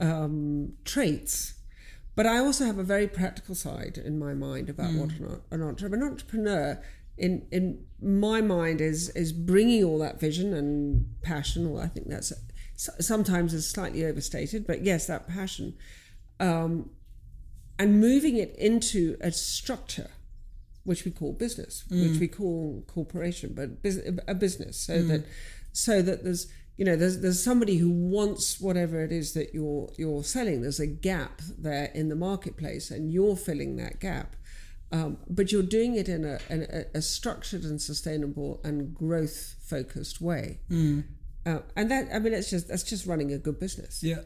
um, 0.00 0.74
traits. 0.84 1.54
But 2.14 2.26
I 2.26 2.38
also 2.38 2.64
have 2.64 2.78
a 2.78 2.84
very 2.84 3.08
practical 3.08 3.54
side 3.54 3.98
in 3.98 4.18
my 4.18 4.34
mind 4.34 4.68
about 4.68 4.92
what 4.92 5.10
an, 5.12 5.40
an 5.50 5.62
entrepreneur. 5.62 5.96
An 5.96 6.12
entrepreneur, 6.12 6.82
in 7.16 7.46
in 7.50 7.84
my 8.00 8.40
mind, 8.40 8.80
is 8.80 9.08
is 9.10 9.32
bringing 9.32 9.84
all 9.84 9.98
that 10.00 10.20
vision 10.20 10.52
and 10.52 11.06
passion. 11.22 11.70
Well, 11.70 11.82
I 11.82 11.88
think 11.88 12.08
that's 12.08 12.32
sometimes 12.74 13.54
is 13.54 13.68
slightly 13.68 14.04
overstated, 14.04 14.66
but 14.66 14.84
yes, 14.84 15.06
that 15.06 15.28
passion, 15.28 15.74
um, 16.40 16.90
and 17.78 18.00
moving 18.00 18.36
it 18.36 18.54
into 18.56 19.16
a 19.20 19.30
structure 19.32 20.10
which 20.84 21.04
we 21.04 21.10
call 21.10 21.32
business, 21.34 21.84
which 21.90 22.18
we 22.18 22.28
call 22.28 22.82
corporation, 22.86 23.52
but 23.54 23.70
a 24.26 24.34
business, 24.34 24.78
so 24.80 25.02
that 25.02 25.24
so 25.72 26.00
that 26.02 26.24
there's 26.24 26.46
you 26.78 26.84
know 26.84 26.96
there's 26.96 27.20
there's 27.20 27.42
somebody 27.42 27.76
who 27.76 27.90
wants 27.90 28.58
whatever 28.60 29.04
it 29.04 29.12
is 29.12 29.34
that 29.34 29.52
you're 29.52 29.90
you're 29.98 30.24
selling. 30.24 30.62
There's 30.62 30.80
a 30.80 30.86
gap 30.86 31.42
there 31.58 31.90
in 31.94 32.08
the 32.08 32.16
marketplace, 32.16 32.90
and 32.90 33.12
you're 33.12 33.36
filling 33.36 33.76
that 33.76 34.00
gap. 34.00 34.34
Um, 34.90 35.18
but 35.28 35.52
you're 35.52 35.62
doing 35.62 35.96
it 35.96 36.08
in 36.08 36.24
a, 36.24 36.38
in 36.48 36.62
a, 36.62 36.98
a 36.98 37.02
structured 37.02 37.64
and 37.64 37.78
sustainable 37.78 38.58
and 38.64 38.94
growth 38.94 39.56
focused 39.62 40.22
way. 40.22 40.60
Uh, 41.44 41.58
and 41.76 41.90
that 41.90 42.08
I 42.14 42.18
mean, 42.18 42.32
it's 42.32 42.48
just 42.48 42.68
that's 42.68 42.82
just 42.82 43.04
running 43.06 43.30
a 43.32 43.38
good 43.38 43.60
business. 43.60 44.02
yeah. 44.02 44.22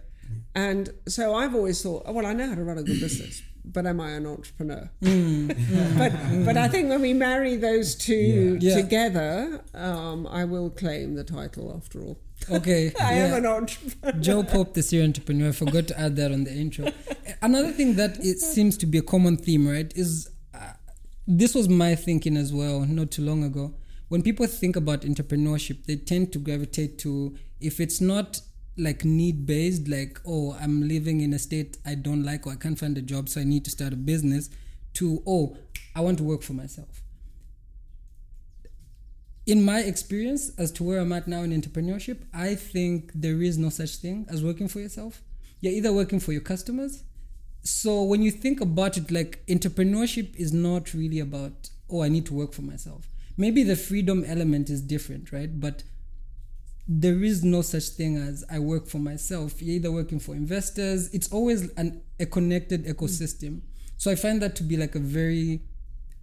And 0.55 0.91
so 1.09 1.35
I've 1.35 1.55
always 1.55 1.83
thought, 1.83 2.03
oh, 2.07 2.13
well, 2.13 2.27
I 2.27 2.33
know 2.35 2.49
how 2.49 2.55
to 2.55 2.63
run 2.63 2.77
a 2.79 2.83
good 2.83 3.01
business, 3.01 3.43
but 3.65 3.87
am 3.87 4.01
I 4.01 4.11
an 4.11 4.27
entrepreneur? 4.27 4.91
but 5.01 6.13
but 6.45 6.57
I 6.57 6.69
think 6.69 6.91
when 6.91 7.01
we 7.01 7.15
marry 7.15 7.57
those 7.57 7.95
two 7.95 8.59
Yeah. 8.61 8.71
Yeah. 8.77 8.83
together, 8.83 9.61
um, 9.75 10.27
I 10.27 10.45
will 10.45 10.69
claim 10.69 11.15
the 11.15 11.25
title 11.25 11.73
after 11.75 12.03
all. 12.03 12.19
Okay. 12.51 12.93
I 13.01 13.15
yeah. 13.15 13.25
am 13.27 13.35
an 13.35 13.47
entrepreneur. 13.47 14.21
Jo 14.21 14.43
Pope, 14.43 14.75
the 14.75 14.83
serial 14.83 15.07
entrepreneur. 15.07 15.49
I 15.49 15.53
forgot 15.53 15.87
to 15.89 15.99
add 15.99 16.17
that 16.17 16.33
on 16.33 16.45
the 16.45 16.53
intro. 16.53 16.89
Another 17.41 17.73
thing 17.73 17.95
that 17.97 18.19
it 18.19 18.39
seems 18.41 18.77
to 18.79 18.87
be 18.87 18.99
a 18.99 19.03
common 19.03 19.37
theme, 19.37 19.67
right, 19.67 19.91
is 19.97 20.29
uh, 20.55 20.73
this 21.27 21.55
was 21.55 21.69
my 21.69 21.95
thinking 21.95 22.37
as 22.37 22.53
well, 22.53 22.81
not 22.81 23.11
too 23.11 23.23
long 23.23 23.43
ago. 23.45 23.75
When 24.09 24.23
people 24.23 24.47
think 24.47 24.77
about 24.77 25.03
entrepreneurship, 25.03 25.87
they 25.87 25.97
tend 25.97 26.33
to 26.35 26.39
gravitate 26.39 26.99
to 26.99 27.35
if 27.61 27.81
it's 27.81 28.01
not 28.01 28.41
like 28.77 29.05
need 29.05 29.47
based, 29.47 29.89
like 29.89 30.19
oh, 30.27 30.57
I'm 30.61 30.89
living 30.89 31.21
in 31.21 31.33
a 31.33 31.39
state 31.39 31.79
I 31.85 31.95
don't 31.95 32.25
like 32.25 32.47
or 32.47 32.53
I 32.53 32.57
can't 32.57 32.79
find 32.79 32.97
a 32.99 33.03
job, 33.03 33.29
so 33.29 33.41
I 33.41 33.45
need 33.45 33.65
to 33.65 33.71
start 33.71 33.93
a 33.93 33.97
business. 33.97 34.51
To 34.95 35.23
oh, 35.27 35.57
I 35.97 36.01
want 36.01 36.19
to 36.19 36.25
work 36.25 36.43
for 36.43 36.53
myself 36.53 37.03
in 39.47 39.65
my 39.65 39.81
experience 39.81 40.53
as 40.57 40.71
to 40.73 40.85
where 40.85 41.01
I'm 41.01 41.13
at 41.13 41.27
now 41.27 41.43
in 41.43 41.51
entrepreneurship, 41.51 42.23
I 42.33 42.55
think 42.55 43.11
there 43.15 43.43
is 43.43 43.59
no 43.59 43.71
such 43.71 43.97
thing 43.97 44.27
as 44.29 44.45
working 44.45 44.69
for 44.69 44.81
yourself. 44.81 45.23
You're 45.61 45.73
either 45.73 45.93
working 45.93 46.21
for 46.21 46.33
your 46.33 46.41
customers. 46.41 47.03
So 47.63 48.03
when 48.03 48.23
you 48.23 48.31
think 48.31 48.61
about 48.61 48.97
it, 48.97 49.11
like 49.11 49.45
entrepreneurship 49.47 50.35
is 50.37 50.53
not 50.53 50.95
really 50.95 51.21
about, 51.21 51.71
oh, 51.91 52.03
I 52.03 52.09
need 52.09 52.27
to 52.27 52.35
work 52.35 52.53
for 52.53 52.63
myself. 52.63 53.09
Maybe 53.37 53.63
the 53.63 53.77
freedom 53.77 54.25
element 54.27 54.71
is 54.71 54.81
different, 54.81 55.33
right? 55.33 55.61
But 55.61 55.83
there 57.01 57.25
is 57.25 57.43
no 57.43 57.63
such 57.63 57.89
thing 57.91 58.17
as 58.17 58.45
I 58.51 58.59
work 58.59 58.87
for 58.87 58.99
myself. 58.99 59.63
You're 59.63 59.77
either 59.77 59.93
working 59.93 60.19
for 60.19 60.35
investors. 60.35 61.09
It's 61.15 61.33
always 61.33 61.71
an, 61.73 62.03
a 62.21 62.27
connected 62.27 62.85
mm. 62.85 62.93
ecosystem. 62.93 63.61
So 63.97 64.11
I 64.11 64.15
find 64.15 64.43
that 64.43 64.57
to 64.57 64.63
be 64.63 64.77
like 64.77 64.95
a 64.95 64.99
very 64.99 65.63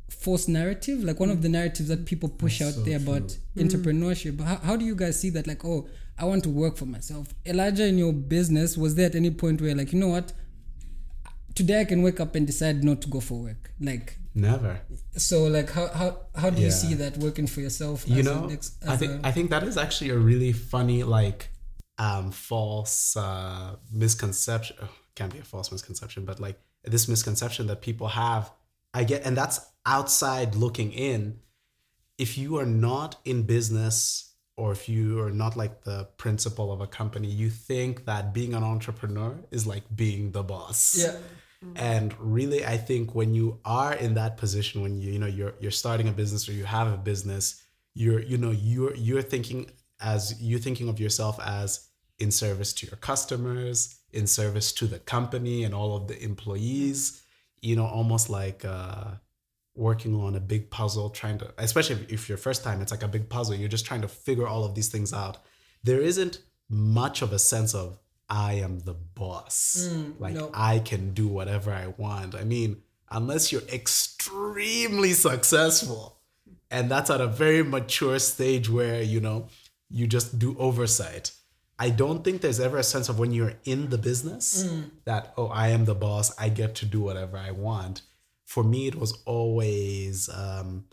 false 0.10 0.48
narrative, 0.48 1.04
like 1.04 1.20
one 1.20 1.30
of 1.30 1.40
mm. 1.40 1.44
the 1.44 1.50
narratives 1.50 1.90
that 1.90 2.06
people 2.06 2.30
push 2.30 2.60
That's 2.60 2.78
out 2.78 2.80
so 2.80 2.90
there 2.90 3.00
true. 3.00 3.14
about 3.14 3.38
entrepreneurship. 3.58 4.40
How, 4.42 4.58
how 4.58 4.76
do 4.76 4.86
you 4.86 4.96
guys 4.96 5.20
see 5.20 5.32
that? 5.32 5.48
Like, 5.48 5.66
oh, 5.66 5.88
I 6.18 6.26
want 6.26 6.44
to 6.44 6.50
work 6.50 6.78
for 6.78 6.86
myself. 6.86 7.34
Elijah, 7.46 7.88
in 7.88 7.98
your 7.98 8.14
business, 8.14 8.78
was 8.78 8.94
there 8.96 9.08
at 9.08 9.16
any 9.16 9.32
point 9.32 9.62
where, 9.62 9.74
like, 9.74 9.92
you 9.92 10.00
know 10.00 10.10
what? 10.10 10.34
Today 11.56 11.82
I 11.82 11.86
can 11.86 12.02
wake 12.02 12.20
up 12.20 12.36
and 12.36 12.46
decide 12.48 12.84
not 12.84 13.02
to 13.02 13.10
go 13.10 13.20
for 13.20 13.42
work. 13.44 13.72
Like, 13.80 14.18
never 14.36 14.80
so, 15.18 15.44
like, 15.46 15.70
how 15.72 15.88
how, 15.88 16.18
how 16.36 16.50
do 16.50 16.62
you 16.62 16.72
see 16.72 16.94
that 16.96 17.18
working 17.18 17.48
for 17.48 17.62
yourself? 17.62 18.08
you 18.08 18.20
as 18.20 18.26
know 18.26 18.50
i 18.88 18.96
think 18.96 19.24
a- 19.24 19.28
i 19.28 19.32
think 19.32 19.50
that 19.50 19.64
is 19.64 19.78
actually 19.78 20.12
a 20.12 20.18
really 20.18 20.52
funny 20.54 21.04
like 21.04 21.50
um 21.98 22.32
false 22.32 23.18
uh 23.18 23.76
misconception 23.92 24.78
oh, 24.82 24.90
can't 25.16 25.34
be 25.34 25.40
a 25.40 25.44
false 25.44 25.72
misconception 25.72 26.24
but 26.26 26.40
like 26.40 26.58
this 26.84 27.08
misconception 27.08 27.68
that 27.68 27.82
people 27.82 28.08
have 28.08 28.52
i 28.94 29.04
get 29.04 29.26
and 29.26 29.36
that's 29.36 29.60
outside 29.86 30.56
looking 30.56 30.92
in 30.94 31.40
if 32.18 32.38
you 32.38 32.58
are 32.58 32.66
not 32.66 33.16
in 33.26 33.44
business 33.44 34.29
or 34.60 34.72
if 34.72 34.90
you 34.90 35.22
are 35.22 35.32
not 35.32 35.56
like 35.56 35.84
the 35.84 36.00
principal 36.18 36.72
of 36.72 36.82
a 36.82 36.88
company 36.88 37.28
you 37.28 37.50
think 37.50 38.06
that 38.06 38.34
being 38.34 38.54
an 38.54 38.64
entrepreneur 38.64 39.34
is 39.52 39.66
like 39.66 39.84
being 39.96 40.32
the 40.32 40.44
boss 40.44 40.82
yeah. 40.98 41.16
and 41.76 42.14
really 42.20 42.66
i 42.66 42.78
think 42.78 43.16
when 43.16 43.34
you 43.34 43.58
are 43.64 43.94
in 43.94 44.14
that 44.14 44.38
position 44.38 44.82
when 44.82 45.00
you 45.02 45.12
you 45.14 45.20
know 45.20 45.32
you're 45.38 45.54
you're 45.62 45.80
starting 45.84 46.08
a 46.10 46.12
business 46.12 46.48
or 46.50 46.54
you 46.54 46.66
have 46.66 46.88
a 46.94 46.98
business 46.98 47.64
you're 47.94 48.22
you 48.22 48.38
know 48.38 48.52
you're 48.52 48.96
you're 48.96 49.22
thinking 49.34 49.60
as 50.02 50.22
you're 50.42 50.60
thinking 50.68 50.90
of 50.90 51.00
yourself 51.00 51.40
as 51.40 51.88
in 52.20 52.32
service 52.32 52.74
to 52.74 52.86
your 52.86 52.98
customers 52.98 54.00
in 54.12 54.28
service 54.28 54.72
to 54.74 54.86
the 54.88 55.00
company 55.00 55.64
and 55.64 55.74
all 55.74 55.96
of 55.96 56.08
the 56.08 56.22
employees 56.22 57.24
you 57.62 57.76
know 57.76 57.86
almost 57.86 58.30
like 58.30 58.64
uh 58.66 59.12
working 59.80 60.14
on 60.14 60.36
a 60.36 60.40
big 60.40 60.70
puzzle 60.70 61.10
trying 61.10 61.38
to 61.38 61.52
especially 61.58 61.96
if, 61.96 62.12
if 62.12 62.30
you're 62.30 62.38
first 62.38 62.64
time 62.64 62.82
it's 62.82 62.92
like 62.92 63.02
a 63.02 63.08
big 63.08 63.30
puzzle 63.30 63.56
you're 63.56 63.70
just 63.70 63.86
trying 63.86 64.02
to 64.02 64.08
figure 64.08 64.46
all 64.46 64.66
of 64.66 64.76
these 64.76 64.90
things 64.90 65.14
out. 65.14 65.38
There 65.84 66.02
isn't 66.02 66.40
much 66.70 67.22
of 67.22 67.32
a 67.32 67.40
sense 67.40 67.74
of 67.74 67.98
i 68.30 68.54
am 68.54 68.80
the 68.80 68.94
boss. 68.94 69.90
Mm, 69.90 70.20
like 70.20 70.36
no. 70.36 70.52
i 70.54 70.80
can 70.80 71.14
do 71.14 71.28
whatever 71.28 71.72
i 71.72 71.88
want. 71.98 72.36
I 72.36 72.44
mean 72.44 72.82
unless 73.10 73.52
you're 73.52 73.70
extremely 73.74 75.14
successful 75.14 76.20
and 76.70 76.92
that's 76.92 77.10
at 77.10 77.22
a 77.22 77.28
very 77.28 77.64
mature 77.64 78.20
stage 78.20 78.70
where 78.70 79.02
you 79.02 79.20
know 79.22 79.48
you 79.90 80.06
just 80.06 80.38
do 80.38 80.56
oversight. 80.60 81.32
I 81.82 81.90
don't 81.90 82.26
think 82.26 82.42
there's 82.42 82.60
ever 82.60 82.78
a 82.78 82.84
sense 82.84 83.08
of 83.08 83.18
when 83.18 83.32
you're 83.32 83.54
in 83.64 83.90
the 83.90 83.98
business 83.98 84.66
mm. 84.66 84.92
that 85.06 85.34
oh 85.38 85.48
i 85.48 85.70
am 85.70 85.86
the 85.86 85.96
boss. 85.96 86.38
I 86.38 86.50
get 86.50 86.76
to 86.76 86.86
do 86.86 87.00
whatever 87.00 87.38
i 87.38 87.52
want 87.52 88.02
for 88.50 88.64
me, 88.64 88.88
it 88.88 88.96
was 88.96 89.22
always 89.26 90.28
um, 90.30 90.86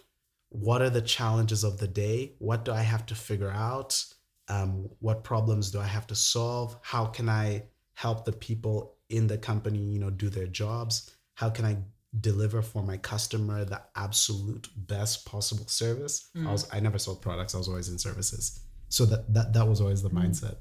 what 0.51 0.83
are 0.83 0.91
the 0.91 1.01
challenges 1.01 1.65
of 1.65 1.79
the 1.79 1.89
day? 1.89 2.35
What 2.39 2.67
do 2.67 2.73
I 2.73 2.83
have 2.83 3.07
to 3.07 3.15
figure 3.15 3.51
out? 3.51 4.05
Um, 4.49 4.91
what 5.01 5.25
problems 5.25 5.71
do 5.71 5.81
I 5.81 5.87
have 5.87 6.07
to 6.09 6.15
solve? 6.15 6.77
How 6.83 7.07
can 7.07 7.31
I 7.31 7.63
help 7.95 8.27
the 8.27 8.33
people 8.33 8.97
in 9.09 9.27
the 9.27 9.39
company, 9.39 9.79
you 9.79 9.99
know, 9.99 10.11
do 10.11 10.29
their 10.29 10.47
jobs? 10.47 11.17
How 11.33 11.49
can 11.49 11.65
I 11.65 11.79
deliver 12.21 12.61
for 12.61 12.83
my 12.83 12.99
customer 12.99 13.65
the 13.65 13.81
absolute 13.95 14.69
best 14.77 15.25
possible 15.25 15.67
service? 15.67 16.29
I 16.47 16.53
was 16.53 16.69
I 16.71 16.81
never 16.81 16.99
sold 16.99 17.23
products. 17.23 17.55
I 17.55 17.59
was 17.59 17.69
always 17.69 17.89
in 17.89 17.97
services. 17.99 18.61
So 18.91 19.07
that 19.07 19.33
that, 19.33 19.55
that 19.55 19.67
was 19.67 19.81
always 19.81 20.03
the 20.03 20.11
mindset. 20.11 20.57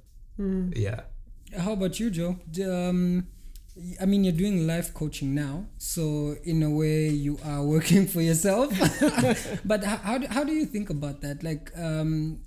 Yeah. 0.74 1.02
How 1.58 1.74
about 1.74 2.00
you, 2.00 2.10
Jo? 2.10 2.40
Um, 2.66 3.28
I 4.01 4.05
mean, 4.05 4.24
you're 4.24 4.34
doing 4.34 4.65
life 4.67 4.94
coaching 4.94 5.36
now, 5.36 5.65
so 5.77 6.38
in 6.46 6.63
a 6.63 6.70
way, 6.70 7.10
you 7.10 7.38
are 7.44 7.62
working 7.62 8.08
for 8.08 8.22
yourself. 8.22 8.70
but 9.65 9.84
how, 9.84 9.98
how 9.98 10.17
do, 10.17 10.27
how 10.27 10.44
do 10.46 10.53
you 10.53 10.65
think 10.65 10.89
about 10.89 11.22
that? 11.22 11.44
Like, 11.44 11.72
um, 11.77 12.39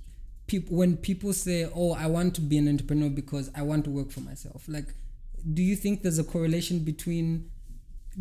people 0.47 0.76
when 0.76 0.97
people 0.97 1.35
say, 1.35 1.70
"Oh, 1.75 1.92
I 1.92 2.06
want 2.06 2.35
to 2.37 2.40
be 2.40 2.56
an 2.56 2.66
entrepreneur 2.66 3.11
because 3.11 3.50
I 3.54 3.62
want 3.62 3.85
to 3.85 3.90
work 3.90 4.11
for 4.11 4.20
myself," 4.20 4.64
like, 4.68 4.94
do 5.52 5.62
you 5.62 5.76
think 5.76 6.02
there's 6.02 6.18
a 6.18 6.25
correlation 6.25 6.80
between? 6.80 7.50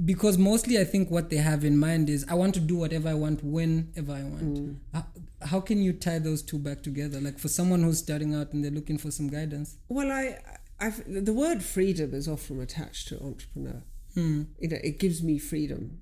Because 0.04 0.38
mostly, 0.38 0.78
I 0.78 0.84
think 0.84 1.10
what 1.10 1.30
they 1.30 1.38
have 1.38 1.64
in 1.64 1.78
mind 1.78 2.10
is, 2.10 2.26
I 2.30 2.36
want 2.36 2.54
to 2.56 2.60
do 2.60 2.76
whatever 2.76 3.10
I 3.10 3.16
want 3.16 3.44
whenever 3.44 4.12
I 4.12 4.24
want. 4.24 4.78
How, 4.94 5.06
how 5.42 5.60
can 5.60 5.82
you 5.82 5.94
tie 5.94 6.20
those 6.20 6.44
two 6.44 6.60
back 6.60 6.84
together? 6.84 7.20
Like 7.20 7.40
for 7.40 7.48
someone 7.48 7.82
who's 7.82 7.98
starting 7.98 8.36
out 8.36 8.54
and 8.54 8.64
they're 8.64 8.70
looking 8.70 9.00
for 9.00 9.10
some 9.10 9.28
guidance. 9.28 9.78
Well, 9.88 10.12
I, 10.12 10.38
I've, 10.80 11.04
the 11.08 11.34
word 11.34 11.64
freedom 11.64 12.14
is 12.14 12.28
often 12.28 12.62
attached 12.62 13.08
to 13.10 13.22
entrepreneur. 13.22 13.84
You 14.60 14.68
know, 14.70 14.78
it 14.84 15.00
gives 15.00 15.22
me 15.24 15.38
freedom 15.38 16.02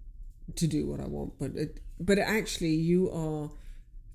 to 0.55 0.67
do 0.67 0.85
what 0.85 0.99
I 0.99 1.07
want, 1.07 1.33
but 1.39 1.51
it, 1.55 1.79
but 1.99 2.19
actually, 2.19 2.75
you 2.75 3.09
are 3.11 3.51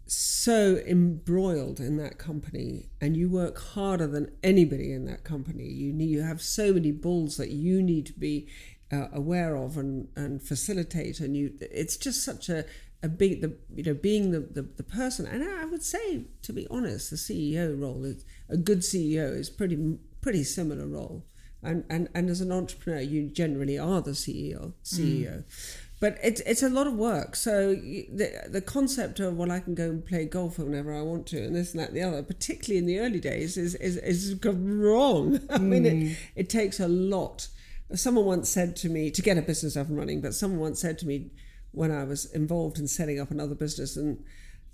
so 0.07 0.77
embroiled 0.87 1.81
in 1.81 1.97
that 1.99 2.19
company, 2.19 2.91
and 3.01 3.17
you 3.17 3.29
work 3.29 3.59
harder 3.59 4.07
than 4.07 4.31
anybody 4.43 4.93
in 4.93 5.05
that 5.07 5.25
company. 5.25 5.65
You 5.65 5.93
need, 5.93 6.11
you 6.11 6.23
have 6.23 6.43
so 6.43 6.73
many 6.73 6.93
balls 6.93 7.37
that 7.37 7.51
you 7.51 7.83
need 7.83 8.07
to 8.07 8.13
be 8.13 8.49
uh, 8.93 9.09
aware 9.13 9.57
of 9.57 9.77
and 9.77 10.09
and 10.17 10.43
facilitate, 10.43 11.21
and 11.21 11.37
you. 11.37 11.53
It's 11.61 11.97
just 11.97 12.25
such 12.25 12.49
a 12.49 12.65
a 13.03 13.09
big 13.09 13.41
the 13.41 13.57
you 13.75 13.83
know 13.83 13.95
being 13.95 14.31
the, 14.31 14.41
the 14.41 14.63
the 14.63 14.83
person 14.83 15.27
and 15.27 15.43
i 15.43 15.65
would 15.65 15.83
say 15.83 16.27
to 16.43 16.53
be 16.53 16.67
honest 16.71 17.11
the 17.11 17.17
ceo 17.17 17.81
role 17.81 18.05
is 18.05 18.25
a 18.51 18.59
good 18.59 18.81
ceo 18.81 19.35
is 19.35 19.49
pretty 19.49 19.97
pretty 20.21 20.45
similar 20.45 20.87
role. 20.87 21.25
And 21.63 21.85
and 21.91 22.09
and 22.15 22.31
as 22.31 22.41
an 22.41 22.53
entrepreneur 22.53 23.01
you 23.01 23.29
generally 23.29 23.79
are 23.79 24.01
the 24.01 24.13
ceo 24.13 24.73
ceo 24.83 25.45
mm. 25.45 25.77
but 26.01 26.17
it's 26.23 26.41
it's 26.47 26.63
a 26.63 26.71
lot 26.71 26.87
of 26.87 26.95
work. 26.95 27.37
So 27.37 27.75
the 27.75 28.49
the 28.49 28.63
concept 28.63 29.21
of 29.21 29.37
well 29.37 29.53
i 29.53 29.61
can 29.61 29.75
go 29.75 29.91
and 29.91 30.03
play 30.03 30.25
golf 30.25 30.59
whenever 30.59 30.95
i 30.95 31.03
want 31.03 31.27
to 31.27 31.45
and 31.45 31.55
this 31.55 31.73
and 31.73 31.81
that 31.81 31.89
and 31.91 31.99
the 31.99 32.03
other 32.03 32.23
particularly 32.23 32.79
in 32.79 32.87
the 32.87 32.99
early 32.99 33.21
days 33.21 33.59
is 33.59 33.75
is 33.75 33.99
is 33.99 34.43
wrong. 34.43 35.41
I 35.51 35.59
mean 35.59 35.85
it, 35.85 35.95
mm. 35.95 36.17
it 36.35 36.49
takes 36.49 36.81
a 36.81 36.89
lot. 36.89 37.49
Someone 37.95 38.25
once 38.25 38.49
said 38.49 38.75
to 38.77 38.89
me 38.89 39.11
to 39.11 39.21
get 39.21 39.37
a 39.37 39.43
business 39.43 39.77
up 39.77 39.89
and 39.89 39.99
running 39.99 40.23
but 40.23 40.33
someone 40.33 40.61
once 40.61 40.81
said 40.81 40.99
to 41.01 41.07
me 41.07 41.31
when 41.73 41.91
I 41.91 42.05
was 42.05 42.25
involved 42.33 42.79
in 42.79 42.89
setting 42.89 43.21
up 43.21 43.31
another 43.31 43.55
business, 43.55 43.97
and 43.97 44.25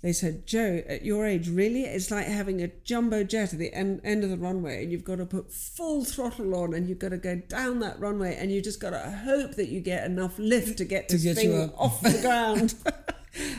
they 0.01 0.13
said, 0.13 0.45
"Jo, 0.45 0.83
at 0.87 1.03
your 1.03 1.25
age, 1.25 1.49
really, 1.49 1.83
it's 1.83 2.11
like 2.11 2.27
having 2.27 2.61
a 2.61 2.67
jumbo 2.83 3.23
jet 3.23 3.53
at 3.53 3.59
the 3.59 3.73
end, 3.73 4.01
end 4.03 4.23
of 4.23 4.29
the 4.29 4.37
runway, 4.37 4.83
and 4.83 4.91
you've 4.91 5.03
got 5.03 5.15
to 5.15 5.25
put 5.25 5.51
full 5.51 6.05
throttle 6.05 6.53
on, 6.55 6.73
and 6.73 6.87
you've 6.87 6.99
got 6.99 7.09
to 7.09 7.17
go 7.17 7.35
down 7.35 7.79
that 7.79 7.99
runway, 7.99 8.35
and 8.35 8.51
you 8.51 8.61
just 8.61 8.79
got 8.79 8.91
to 8.91 9.09
hope 9.09 9.55
that 9.55 9.69
you 9.69 9.79
get 9.79 10.05
enough 10.05 10.37
lift 10.37 10.77
to 10.77 10.85
get 10.85 11.09
To 11.09 11.17
get 11.17 11.35
thing 11.35 11.71
off 11.77 12.01
the 12.01 12.19
ground." 12.21 12.75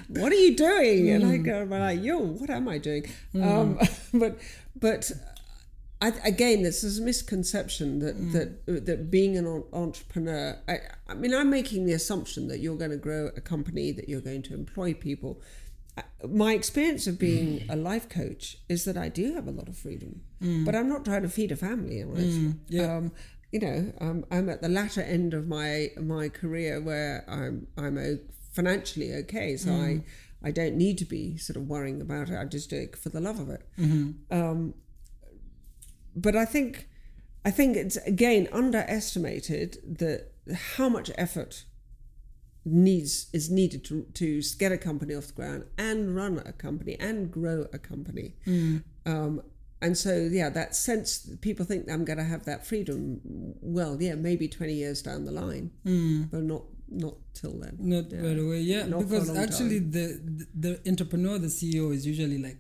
what 0.09 0.33
are 0.33 0.37
you 0.37 0.57
doing? 0.57 1.11
And 1.11 1.25
I 1.25 1.39
mm. 1.39 1.45
go, 1.45 1.61
"I'm 1.63 1.71
like, 1.71 2.03
yo, 2.03 2.19
what 2.19 2.51
am 2.51 2.69
I 2.69 2.79
doing?" 2.79 3.07
Mm. 3.35 3.45
Um, 3.45 3.89
but 4.21 4.39
but 4.79 5.11
I, 6.01 6.13
again, 6.25 6.63
this 6.63 6.85
is 6.85 7.01
a 7.01 7.03
misconception 7.03 7.99
that 7.99 8.17
mm. 8.17 8.33
that 8.33 8.87
that 8.87 9.11
being 9.11 9.37
an 9.37 9.65
entrepreneur. 9.73 10.57
I, 10.69 10.79
I 11.09 11.15
mean, 11.15 11.35
I'm 11.35 11.51
making 11.51 11.87
the 11.87 11.95
assumption 11.95 12.47
that 12.49 12.59
you're 12.61 12.77
going 12.77 12.93
to 12.93 12.97
grow 12.97 13.31
a 13.37 13.41
company, 13.41 13.91
that 13.93 14.09
you're 14.09 14.21
going 14.21 14.43
to 14.45 14.55
employ 14.55 14.95
people. 14.95 15.41
My 16.29 16.53
experience 16.55 17.07
of 17.07 17.19
being 17.19 17.65
a 17.69 17.77
life 17.77 18.09
coach 18.09 18.57
is 18.69 18.85
that 18.85 18.97
I 18.97 19.09
do 19.09 19.35
have 19.35 19.47
a 19.47 19.51
lot 19.53 19.69
of 19.69 19.77
freedom, 19.77 20.23
but 20.65 20.75
I'm 20.75 20.89
not 20.89 21.05
trying 21.05 21.23
to 21.23 21.29
feed 21.29 21.53
a 21.53 21.57
family. 21.57 22.01
Am 22.01 22.11
I? 22.15 22.19
yeah. 22.69 22.97
Um, 22.97 23.13
you 23.53 23.61
know, 23.61 23.93
um, 24.01 24.25
I'm 24.31 24.49
at 24.51 24.61
the 24.61 24.69
latter 24.69 25.01
end 25.01 25.33
of 25.35 25.47
my 25.49 25.91
my 26.01 26.29
career 26.29 26.81
where 26.81 27.25
I'm 27.29 27.67
I'm 27.77 27.97
o- 27.99 28.19
financially 28.53 29.15
okay, 29.15 29.57
so 29.57 29.71
I 29.73 30.03
I 30.43 30.51
don't 30.51 30.77
need 30.77 30.99
to 30.99 31.05
be 31.05 31.37
sort 31.39 31.57
of 31.57 31.67
worrying 31.69 32.01
about 32.01 32.29
it. 32.31 32.37
I 32.39 32.45
just 32.45 32.69
do 32.71 32.77
it 32.77 32.97
for 32.97 33.09
the 33.09 33.21
love 33.21 33.39
of 33.41 33.49
it. 33.51 33.63
Um, 34.31 34.75
but 36.15 36.35
I 36.37 36.45
think 36.45 36.89
I 37.45 37.51
think 37.51 37.77
it's 37.77 37.97
again 37.99 38.49
underestimated 38.53 39.79
that 39.99 40.33
how 40.77 40.89
much 40.89 41.11
effort 41.17 41.65
needs 42.65 43.29
is 43.33 43.51
needed 43.51 43.85
to 43.85 44.03
to 44.15 44.43
get 44.59 44.73
a 44.73 44.79
company 44.79 45.15
off 45.15 45.29
the 45.29 45.33
ground 45.33 45.65
and 45.79 46.15
run 46.15 46.43
a 46.45 46.53
company 46.53 46.97
and 47.01 47.31
grow 47.31 47.67
a 47.73 47.79
company. 47.79 48.35
Um, 49.07 49.43
and 49.81 49.97
so 49.97 50.29
yeah, 50.31 50.49
that 50.51 50.75
sense 50.75 51.31
people 51.41 51.65
think 51.65 51.89
I'm 51.91 52.05
going 52.05 52.19
to 52.19 52.25
have 52.25 52.45
that 52.47 52.67
freedom. 52.67 53.21
Well, 53.63 53.97
yeah, 54.01 54.15
maybe 54.17 54.49
twenty 54.49 54.75
years 54.75 55.03
down 55.03 55.25
the 55.25 55.33
line, 55.33 55.71
but 56.31 56.43
not 56.43 56.63
not 56.91 57.15
till 57.35 57.53
then. 57.59 57.77
Not 57.79 58.07
right 58.13 58.39
away, 58.39 58.61
yeah. 58.61 58.87
Not 58.87 59.01
because 59.01 59.31
actually, 59.37 59.79
the, 59.79 60.21
the 60.25 60.47
the 60.55 60.81
entrepreneur, 60.89 61.39
the 61.39 61.47
CEO, 61.49 61.95
is 61.95 62.07
usually 62.07 62.39
like 62.39 62.59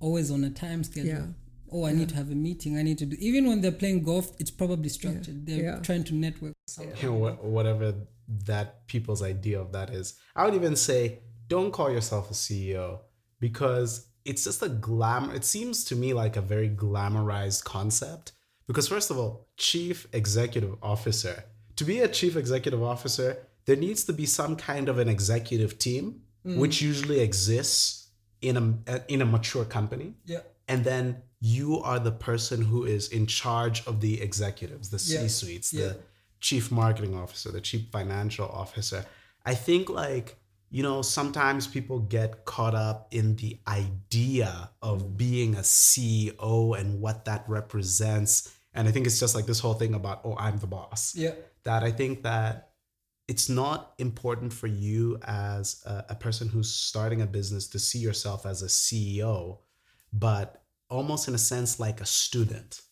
always 0.00 0.30
on 0.30 0.42
a 0.44 0.50
time 0.50 0.82
schedule. 0.84 1.08
Yeah. 1.10 1.26
Oh, 1.72 1.84
I 1.84 1.92
need 1.92 2.08
to 2.10 2.14
have 2.16 2.30
a 2.30 2.34
meeting. 2.34 2.78
I 2.78 2.82
need 2.82 2.98
to 2.98 3.06
do. 3.06 3.16
Even 3.20 3.48
when 3.48 3.60
they're 3.60 3.72
playing 3.72 4.02
golf, 4.04 4.30
it's 4.38 4.52
probably 4.52 4.88
structured. 4.88 5.46
They're 5.46 5.62
Yeah. 5.64 5.78
trying 5.80 6.04
to 6.04 6.14
network. 6.14 6.52
you 6.78 6.86
know 7.10 7.32
whatever 7.42 7.94
that 8.28 8.86
people's 8.86 9.22
idea 9.22 9.60
of 9.60 9.72
that 9.72 9.90
is 9.90 10.14
i 10.34 10.44
would 10.44 10.54
even 10.54 10.76
say 10.76 11.18
don't 11.48 11.72
call 11.72 11.90
yourself 11.90 12.30
a 12.30 12.34
ceo 12.34 12.98
because 13.40 14.08
it's 14.24 14.44
just 14.44 14.62
a 14.62 14.68
glamour 14.68 15.34
it 15.34 15.44
seems 15.44 15.84
to 15.84 15.94
me 15.96 16.12
like 16.12 16.36
a 16.36 16.40
very 16.40 16.68
glamorized 16.68 17.64
concept 17.64 18.32
because 18.66 18.88
first 18.88 19.10
of 19.10 19.18
all 19.18 19.46
chief 19.56 20.06
executive 20.12 20.74
officer 20.82 21.44
to 21.76 21.84
be 21.84 22.00
a 22.00 22.08
chief 22.08 22.36
executive 22.36 22.82
officer 22.82 23.38
there 23.66 23.76
needs 23.76 24.04
to 24.04 24.12
be 24.12 24.26
some 24.26 24.56
kind 24.56 24.88
of 24.88 24.98
an 24.98 25.08
executive 25.08 25.78
team 25.78 26.20
mm. 26.46 26.56
which 26.58 26.80
usually 26.80 27.20
exists 27.20 28.08
in 28.40 28.56
a 28.86 29.02
in 29.08 29.22
a 29.22 29.26
mature 29.26 29.64
company 29.64 30.14
Yeah. 30.24 30.40
and 30.68 30.84
then 30.84 31.22
you 31.40 31.80
are 31.82 31.98
the 31.98 32.12
person 32.12 32.62
who 32.62 32.84
is 32.84 33.08
in 33.08 33.26
charge 33.26 33.86
of 33.86 34.00
the 34.00 34.20
executives 34.20 34.90
the 34.90 34.96
Yeah. 35.12 35.20
c-suites 35.22 35.72
Yeah. 35.72 35.80
the 35.88 35.98
chief 36.40 36.70
marketing 36.70 37.14
officer 37.14 37.50
the 37.50 37.60
chief 37.60 37.88
financial 37.90 38.46
officer. 38.48 39.04
I 39.44 39.54
think 39.54 39.88
like 39.88 40.36
you 40.70 40.82
know 40.82 41.02
sometimes 41.02 41.66
people 41.66 42.00
get 42.00 42.44
caught 42.44 42.74
up 42.74 43.08
in 43.10 43.36
the 43.36 43.58
idea 43.68 44.70
of 44.82 45.16
being 45.16 45.54
a 45.54 45.60
ceo 45.60 46.78
and 46.78 47.00
what 47.00 47.24
that 47.24 47.44
represents. 47.48 48.52
And 48.74 48.86
i 48.86 48.90
think 48.90 49.06
it's 49.06 49.20
just 49.20 49.34
like 49.34 49.46
this 49.46 49.60
whole 49.60 49.74
thing 49.74 49.94
about 49.94 50.20
oh 50.24 50.36
i'm 50.36 50.58
the 50.58 50.66
boss. 50.66 51.14
Yeah. 51.16 51.32
that 51.64 51.82
I 51.82 51.90
think 51.90 52.22
that 52.22 52.70
it's 53.28 53.48
not 53.48 53.94
important 53.98 54.52
for 54.52 54.68
you 54.68 55.18
as 55.26 55.82
a, 55.84 56.04
a 56.10 56.14
person 56.14 56.48
who's 56.48 56.72
starting 56.72 57.22
a 57.22 57.26
business 57.26 57.66
to 57.68 57.78
see 57.78 57.98
yourself 57.98 58.46
as 58.46 58.62
a 58.62 58.66
CEO, 58.66 59.58
but 60.12 60.62
almost 60.88 61.26
in 61.26 61.34
a 61.34 61.38
sense 61.38 61.80
like 61.80 62.00
a 62.00 62.06
student 62.06 62.82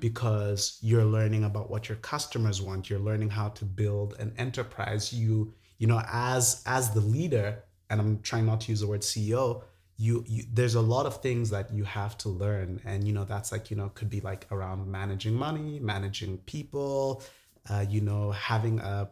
because 0.00 0.78
you're 0.82 1.04
learning 1.04 1.44
about 1.44 1.70
what 1.70 1.88
your 1.88 1.96
customers 1.98 2.60
want. 2.60 2.90
You're 2.90 2.98
learning 2.98 3.30
how 3.30 3.48
to 3.50 3.64
build 3.64 4.14
an 4.18 4.32
enterprise. 4.36 5.12
You 5.12 5.54
you 5.78 5.86
know 5.86 6.02
as 6.10 6.62
as 6.66 6.90
the 6.90 7.00
leader 7.00 7.64
and 7.90 8.00
i'm 8.00 8.20
trying 8.22 8.46
not 8.46 8.60
to 8.60 8.70
use 8.70 8.80
the 8.80 8.86
word 8.86 9.00
ceo 9.00 9.62
you, 9.96 10.24
you 10.26 10.44
there's 10.52 10.74
a 10.74 10.80
lot 10.80 11.06
of 11.06 11.22
things 11.22 11.50
that 11.50 11.72
you 11.72 11.84
have 11.84 12.18
to 12.18 12.28
learn. 12.28 12.80
And 12.84 13.06
you 13.06 13.12
know 13.12 13.24
that's 13.24 13.52
like 13.52 13.70
you 13.70 13.76
know 13.76 13.90
could 13.90 14.10
be 14.10 14.20
like 14.20 14.46
around 14.50 14.86
managing 14.90 15.34
money 15.34 15.78
managing 15.78 16.38
people 16.38 17.22
uh, 17.70 17.84
you 17.88 18.00
know 18.00 18.32
having 18.32 18.80
a, 18.80 19.08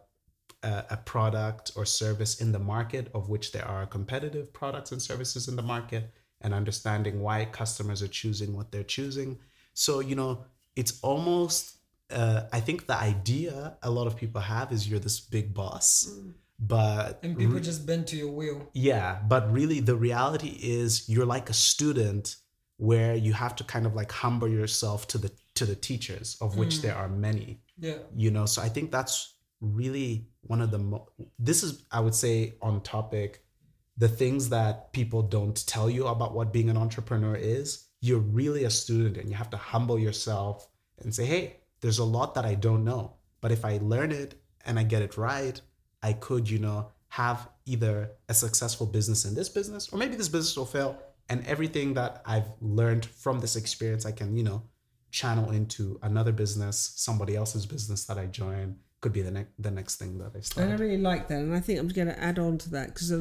a 0.63 0.97
product 1.05 1.73
or 1.77 1.85
service 1.85 2.41
in 2.41 2.53
the 2.53 2.59
market 2.59 3.11
of 3.15 3.29
which 3.29 3.53
there 3.53 3.67
are 3.67 3.87
competitive 3.87 4.53
products 4.53 4.93
and 4.93 5.01
services 5.01 5.49
in 5.49 5.57
the 5.57 5.63
market 5.63 6.13
and 6.41 6.53
understanding 6.53 7.21
why 7.21 7.45
customers 7.45 8.03
are 8.03 8.09
choosing 8.09 8.57
what 8.57 8.73
they're 8.73 8.83
choosing 8.83 9.39
so 9.75 10.01
you 10.01 10.15
know 10.15 10.45
it's 10.77 11.01
almost 11.03 11.77
uh, 12.11 12.43
i 12.53 12.61
think 12.61 12.87
the 12.87 12.97
idea 12.97 13.77
a 13.83 13.91
lot 13.91 14.07
of 14.07 14.17
people 14.17 14.41
have 14.41 14.71
is 14.73 14.89
you're 14.89 15.01
this 15.01 15.21
big 15.21 15.53
boss 15.55 16.09
but 16.59 17.19
And 17.25 17.37
people 17.37 17.59
just 17.59 17.87
bend 17.87 18.07
to 18.09 18.17
your 18.17 18.31
will. 18.31 18.69
yeah, 18.73 19.19
but 19.27 19.53
really 19.53 19.81
the 19.81 19.97
reality 19.97 20.57
is 20.63 21.09
you're 21.09 21.27
like 21.27 21.51
a 21.51 21.55
student 21.55 22.37
where 22.77 23.17
you 23.17 23.33
have 23.33 23.57
to 23.57 23.65
kind 23.65 23.85
of 23.85 23.95
like 23.97 24.13
humble 24.13 24.49
yourself 24.49 25.09
to 25.09 25.19
the 25.19 25.31
to 25.55 25.65
the 25.67 25.75
teachers 25.75 26.37
of 26.41 26.57
which 26.57 26.81
there 26.83 26.95
are 26.95 27.09
many. 27.09 27.61
Yeah. 27.79 27.99
You 28.15 28.31
know, 28.31 28.47
so 28.47 28.63
I 28.63 28.69
think 28.69 28.93
that's 28.93 29.35
really 29.61 30.29
one 30.43 30.61
of 30.61 30.71
the 30.71 30.79
mo- 30.79 31.09
this 31.39 31.63
is 31.65 31.85
I 31.91 31.99
would 31.99 32.15
say 32.15 32.55
on 32.63 32.81
topic 32.83 33.45
the 33.97 34.09
things 34.09 34.49
that 34.51 34.93
people 34.93 35.23
don't 35.23 35.59
tell 35.67 35.91
you 35.91 36.07
about 36.07 36.33
what 36.33 36.53
being 36.53 36.71
an 36.71 36.77
entrepreneur 36.77 37.35
is. 37.35 37.89
You're 38.03 38.19
really 38.19 38.65
a 38.65 38.71
student 38.71 39.17
and 39.17 39.31
you 39.31 39.37
have 39.37 39.49
to 39.51 39.57
humble 39.57 39.99
yourself 39.99 40.69
and 40.99 41.15
say, 41.15 41.25
"Hey, 41.25 41.61
there's 41.81 41.99
a 41.99 42.05
lot 42.05 42.35
that 42.35 42.45
I 42.45 42.55
don't 42.55 42.85
know, 42.85 43.15
but 43.41 43.53
if 43.53 43.65
I 43.65 43.79
learn 43.81 44.13
it 44.13 44.35
and 44.67 44.79
I 44.79 44.83
get 44.83 45.03
it 45.03 45.17
right, 45.17 45.59
I 46.03 46.13
could, 46.13 46.51
you 46.51 46.59
know, 46.59 46.91
have 47.09 47.49
either 47.65 48.11
a 48.29 48.35
successful 48.35 48.87
business 48.87 49.25
in 49.25 49.35
this 49.35 49.49
business 49.49 49.89
or 49.93 49.99
maybe 49.99 50.17
this 50.17 50.29
business 50.29 50.57
will 50.57 50.67
fail. 50.67 50.99
And 51.29 51.47
everything 51.47 51.95
that 51.95 52.23
I've 52.27 52.51
learned 52.61 53.07
from 53.07 53.41
this 53.41 53.57
experience 53.57 54.05
I 54.05 54.13
can, 54.13 54.37
you 54.37 54.43
know, 54.43 54.63
channel 55.11 55.51
into 55.51 55.99
another 56.03 56.33
business, 56.33 56.93
somebody 56.97 57.37
else's 57.37 57.67
business 57.67 58.05
that 58.05 58.19
I 58.19 58.27
join 58.27 58.77
could 59.03 59.13
be 59.13 59.21
the 59.21 59.31
next 59.31 59.51
the 59.59 59.71
next 59.71 59.97
thing 59.97 60.17
that 60.19 60.33
I 60.35 60.41
start. 60.41 60.65
And 60.65 60.73
I 60.75 60.79
really 60.79 60.97
like 60.97 61.29
that, 61.29 61.39
and 61.41 61.55
I 61.55 61.61
think 61.61 61.79
I'm 61.79 61.89
going 61.89 62.09
to 62.09 62.19
add 62.19 62.39
on 62.39 62.57
to 62.59 62.71
that 62.71 62.87
because 62.95 63.13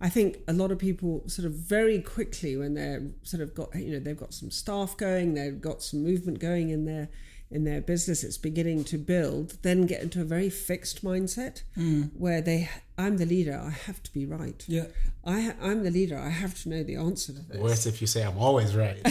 I 0.00 0.08
think 0.08 0.38
a 0.46 0.52
lot 0.52 0.70
of 0.70 0.78
people 0.78 1.28
sort 1.28 1.46
of 1.46 1.52
very 1.54 2.00
quickly 2.00 2.56
when 2.56 2.74
they're 2.74 3.02
sort 3.22 3.42
of 3.42 3.54
got 3.54 3.74
you 3.74 3.92
know 3.92 3.98
they've 3.98 4.16
got 4.16 4.32
some 4.34 4.50
staff 4.52 4.96
going, 4.96 5.34
they've 5.34 5.60
got 5.60 5.82
some 5.82 6.04
movement 6.04 6.38
going 6.38 6.70
in 6.70 6.84
their 6.84 7.08
in 7.50 7.64
their 7.64 7.82
business, 7.82 8.24
it's 8.24 8.38
beginning 8.38 8.82
to 8.84 8.96
build, 8.96 9.58
then 9.62 9.84
get 9.84 10.00
into 10.02 10.22
a 10.22 10.24
very 10.24 10.48
fixed 10.48 11.04
mindset 11.04 11.62
Mm. 11.76 12.10
where 12.14 12.40
they 12.40 12.70
I'm 13.02 13.16
the 13.16 13.26
leader, 13.26 13.60
I 13.62 13.70
have 13.70 14.02
to 14.04 14.12
be 14.12 14.26
right. 14.26 14.64
Yeah. 14.68 14.86
I 15.24 15.54
I'm 15.60 15.82
the 15.82 15.90
leader, 15.90 16.18
I 16.18 16.28
have 16.30 16.60
to 16.62 16.68
know 16.68 16.82
the 16.82 16.96
answer 16.96 17.32
to 17.32 17.40
this. 17.40 17.58
Worse 17.58 17.86
if 17.86 18.00
you 18.00 18.06
say 18.06 18.22
I'm 18.22 18.38
always 18.38 18.74
right. 18.76 18.96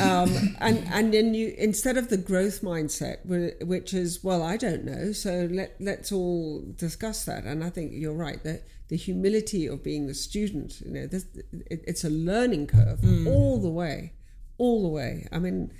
um, 0.00 0.56
and 0.60 0.86
and 0.92 1.12
then 1.12 1.34
you 1.34 1.54
instead 1.58 1.96
of 1.96 2.08
the 2.08 2.16
growth 2.16 2.62
mindset, 2.62 3.26
which 3.64 3.92
is 3.92 4.22
well, 4.22 4.42
I 4.42 4.56
don't 4.56 4.84
know, 4.84 5.12
so 5.12 5.48
let 5.50 5.74
let's 5.80 6.12
all 6.12 6.64
discuss 6.76 7.24
that. 7.24 7.44
And 7.44 7.64
I 7.64 7.70
think 7.70 7.92
you're 7.94 8.14
right 8.14 8.42
that 8.44 8.62
the 8.88 8.96
humility 8.96 9.66
of 9.66 9.82
being 9.82 10.06
the 10.06 10.14
student, 10.14 10.80
you 10.80 10.92
know, 10.92 11.06
this, 11.06 11.26
it, 11.66 11.84
it's 11.86 12.04
a 12.04 12.10
learning 12.10 12.68
curve 12.68 13.00
all 13.26 13.60
the 13.60 13.70
way, 13.70 14.12
all 14.58 14.82
the 14.82 14.88
way. 14.88 15.26
I 15.32 15.38
mean. 15.38 15.72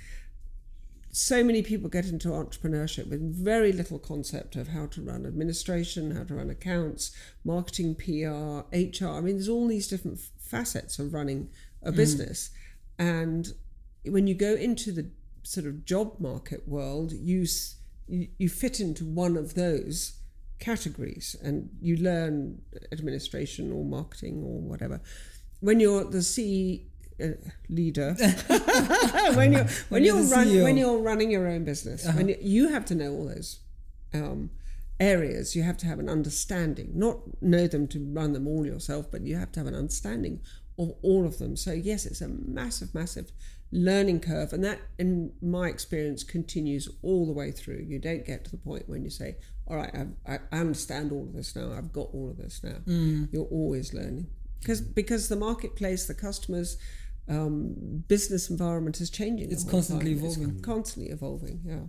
So 1.11 1.43
many 1.43 1.63
people 1.63 1.89
get 1.89 2.05
into 2.05 2.29
entrepreneurship 2.29 3.09
with 3.09 3.21
very 3.21 3.71
little 3.71 3.97
concept 3.97 4.55
of 4.55 4.67
how 4.67 4.85
to 4.87 5.01
run 5.01 5.25
administration, 5.25 6.15
how 6.15 6.23
to 6.25 6.35
run 6.35 6.49
accounts, 6.49 7.11
marketing, 7.43 7.95
PR, 7.95 8.67
HR. 8.75 9.17
I 9.17 9.21
mean, 9.21 9.35
there's 9.35 9.49
all 9.49 9.67
these 9.67 9.87
different 9.87 10.19
facets 10.37 10.99
of 10.99 11.13
running 11.13 11.49
a 11.81 11.91
mm. 11.91 11.95
business. 11.95 12.51
And 12.99 13.53
when 14.05 14.27
you 14.27 14.35
go 14.35 14.53
into 14.53 14.91
the 14.91 15.09
sort 15.43 15.65
of 15.65 15.85
job 15.85 16.19
market 16.19 16.67
world, 16.67 17.11
you 17.11 17.45
you, 18.07 18.27
you 18.37 18.49
fit 18.49 18.79
into 18.79 19.05
one 19.05 19.37
of 19.37 19.53
those 19.53 20.13
categories, 20.59 21.35
and 21.41 21.69
you 21.81 21.95
learn 21.95 22.61
administration 22.91 23.71
or 23.71 23.85
marketing 23.85 24.43
or 24.43 24.59
whatever. 24.59 25.01
When 25.59 25.79
you're 25.79 26.03
the 26.03 26.21
Uh, 27.21 27.49
leader, 27.69 28.13
when 29.33 29.53
you're 29.53 29.67
when 29.89 30.03
you're 30.03 30.21
you're 30.21 30.31
run, 30.31 30.63
when 30.63 30.77
you're 30.77 30.99
running 30.99 31.31
your 31.31 31.47
own 31.47 31.63
business, 31.63 32.05
when 32.13 32.29
you, 32.29 32.37
you 32.41 32.69
have 32.69 32.85
to 32.85 32.95
know 32.95 33.11
all 33.11 33.27
those. 33.27 33.59
Um, 34.13 34.49
areas. 34.99 35.55
You 35.55 35.63
have 35.63 35.77
to 35.77 35.85
have 35.85 35.99
an 35.99 36.09
understanding 36.09 36.91
not 36.93 37.19
know 37.41 37.67
them 37.67 37.87
to 37.87 37.99
run 38.13 38.33
them 38.33 38.47
all 38.47 38.65
yourself 38.65 39.09
but 39.11 39.21
you 39.21 39.37
have 39.37 39.51
to 39.53 39.59
have 39.59 39.67
an 39.67 39.75
understanding 39.75 40.41
of 40.77 40.93
all 41.01 41.25
of 41.25 41.37
them. 41.37 41.55
So 41.55 41.71
yes 41.71 42.05
it's 42.05 42.21
a 42.21 42.27
massive 42.27 42.93
massive 42.93 43.31
learning 43.71 44.19
curve 44.19 44.51
and 44.51 44.63
that 44.63 44.79
in 44.97 45.31
my 45.41 45.67
experience 45.67 46.23
continues 46.23 46.89
all 47.01 47.25
the 47.25 47.31
way 47.31 47.51
through. 47.51 47.85
You 47.87 47.99
don't 47.99 48.25
get 48.25 48.43
to 48.45 48.51
the 48.51 48.57
point 48.57 48.89
when 48.89 49.03
you 49.03 49.09
say 49.09 49.37
all 49.67 49.77
right 49.77 49.91
I've, 49.93 50.11
i 50.25 50.39
I 50.51 50.59
understand 50.59 51.11
all 51.11 51.23
of 51.23 51.33
this 51.33 51.55
now. 51.55 51.71
I've 51.73 51.93
got 51.93 52.09
all 52.13 52.29
of 52.29 52.37
this 52.37 52.61
now. 52.63 52.77
You're 53.31 53.45
always 53.45 53.93
learning. 53.93 54.27
Because 54.59 54.81
because 54.81 55.29
the 55.29 55.37
marketplace 55.37 56.07
the 56.07 56.13
customers 56.13 56.77
um, 57.29 58.03
business 58.07 58.49
environment 58.49 58.99
is 59.01 59.09
changing 59.09 59.51
It's 59.51 59.63
constantly 59.63 60.15
time. 60.15 60.25
It's 60.25 60.37
evolving. 60.37 60.61
constantly 60.61 61.11
evolving 61.11 61.61
yeah 61.65 61.85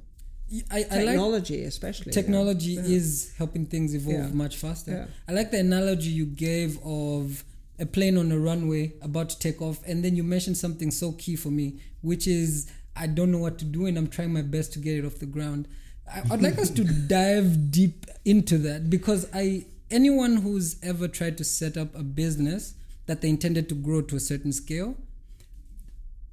I, 0.70 0.78
I 0.78 0.80
like 0.80 0.90
technology 1.06 1.64
especially 1.64 2.12
technology 2.12 2.72
Yeah. 2.72 2.82
is 2.98 3.32
helping 3.38 3.66
things 3.66 3.94
evolve 3.94 4.16
Yeah. 4.18 4.28
much 4.44 4.56
faster. 4.56 4.90
Yeah. 4.92 5.06
I 5.28 5.32
like 5.32 5.50
the 5.52 5.60
analogy 5.60 6.10
you 6.10 6.26
gave 6.26 6.78
of 6.84 7.44
a 7.78 7.86
plane 7.86 8.16
on 8.18 8.30
a 8.32 8.38
runway 8.38 8.92
about 9.00 9.30
to 9.30 9.38
take 9.38 9.62
off, 9.62 9.78
and 9.86 10.04
then 10.04 10.14
you 10.16 10.22
mentioned 10.24 10.56
something 10.58 10.90
so 10.90 11.12
key 11.12 11.36
for 11.36 11.50
me, 11.50 11.66
which 12.02 12.26
is 12.26 12.66
I 12.96 13.06
don't 13.06 13.30
know 13.30 13.38
what 13.38 13.56
to 13.60 13.64
do, 13.64 13.86
and 13.86 13.96
I'm 13.96 14.08
trying 14.08 14.32
my 14.32 14.42
best 14.42 14.72
to 14.74 14.78
get 14.80 14.98
it 14.98 15.04
off 15.06 15.18
the 15.20 15.26
ground. 15.36 15.66
I, 16.12 16.22
I'd 16.32 16.42
like 16.42 16.58
us 16.58 16.68
to 16.70 16.84
dive 17.18 17.70
deep 17.70 18.04
into 18.24 18.58
that 18.58 18.90
because 18.90 19.28
I 19.32 19.64
anyone 19.90 20.36
who's 20.38 20.76
ever 20.82 21.06
tried 21.08 21.38
to 21.38 21.44
set 21.44 21.76
up 21.76 21.94
a 21.94 22.02
business 22.02 22.74
that 23.06 23.20
they 23.22 23.28
intended 23.30 23.68
to 23.68 23.74
grow 23.76 24.02
to 24.02 24.16
a 24.16 24.20
certain 24.20 24.52
scale 24.52 24.96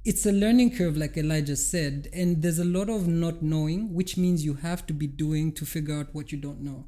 it's 0.08 0.24
a 0.24 0.32
learning 0.32 0.74
curve, 0.74 0.96
like 0.96 1.18
Elijah 1.18 1.54
said, 1.54 2.08
and 2.14 2.40
there's 2.40 2.58
a 2.58 2.64
lot 2.64 2.88
of 2.88 3.06
not 3.06 3.42
knowing, 3.42 3.92
which 3.92 4.16
means 4.16 4.42
you 4.42 4.54
have 4.54 4.86
to 4.86 4.94
be 4.94 5.06
doing 5.06 5.52
to 5.52 5.66
figure 5.66 5.98
out 5.98 6.06
what 6.14 6.32
you 6.32 6.38
don't 6.38 6.62
know. 6.62 6.86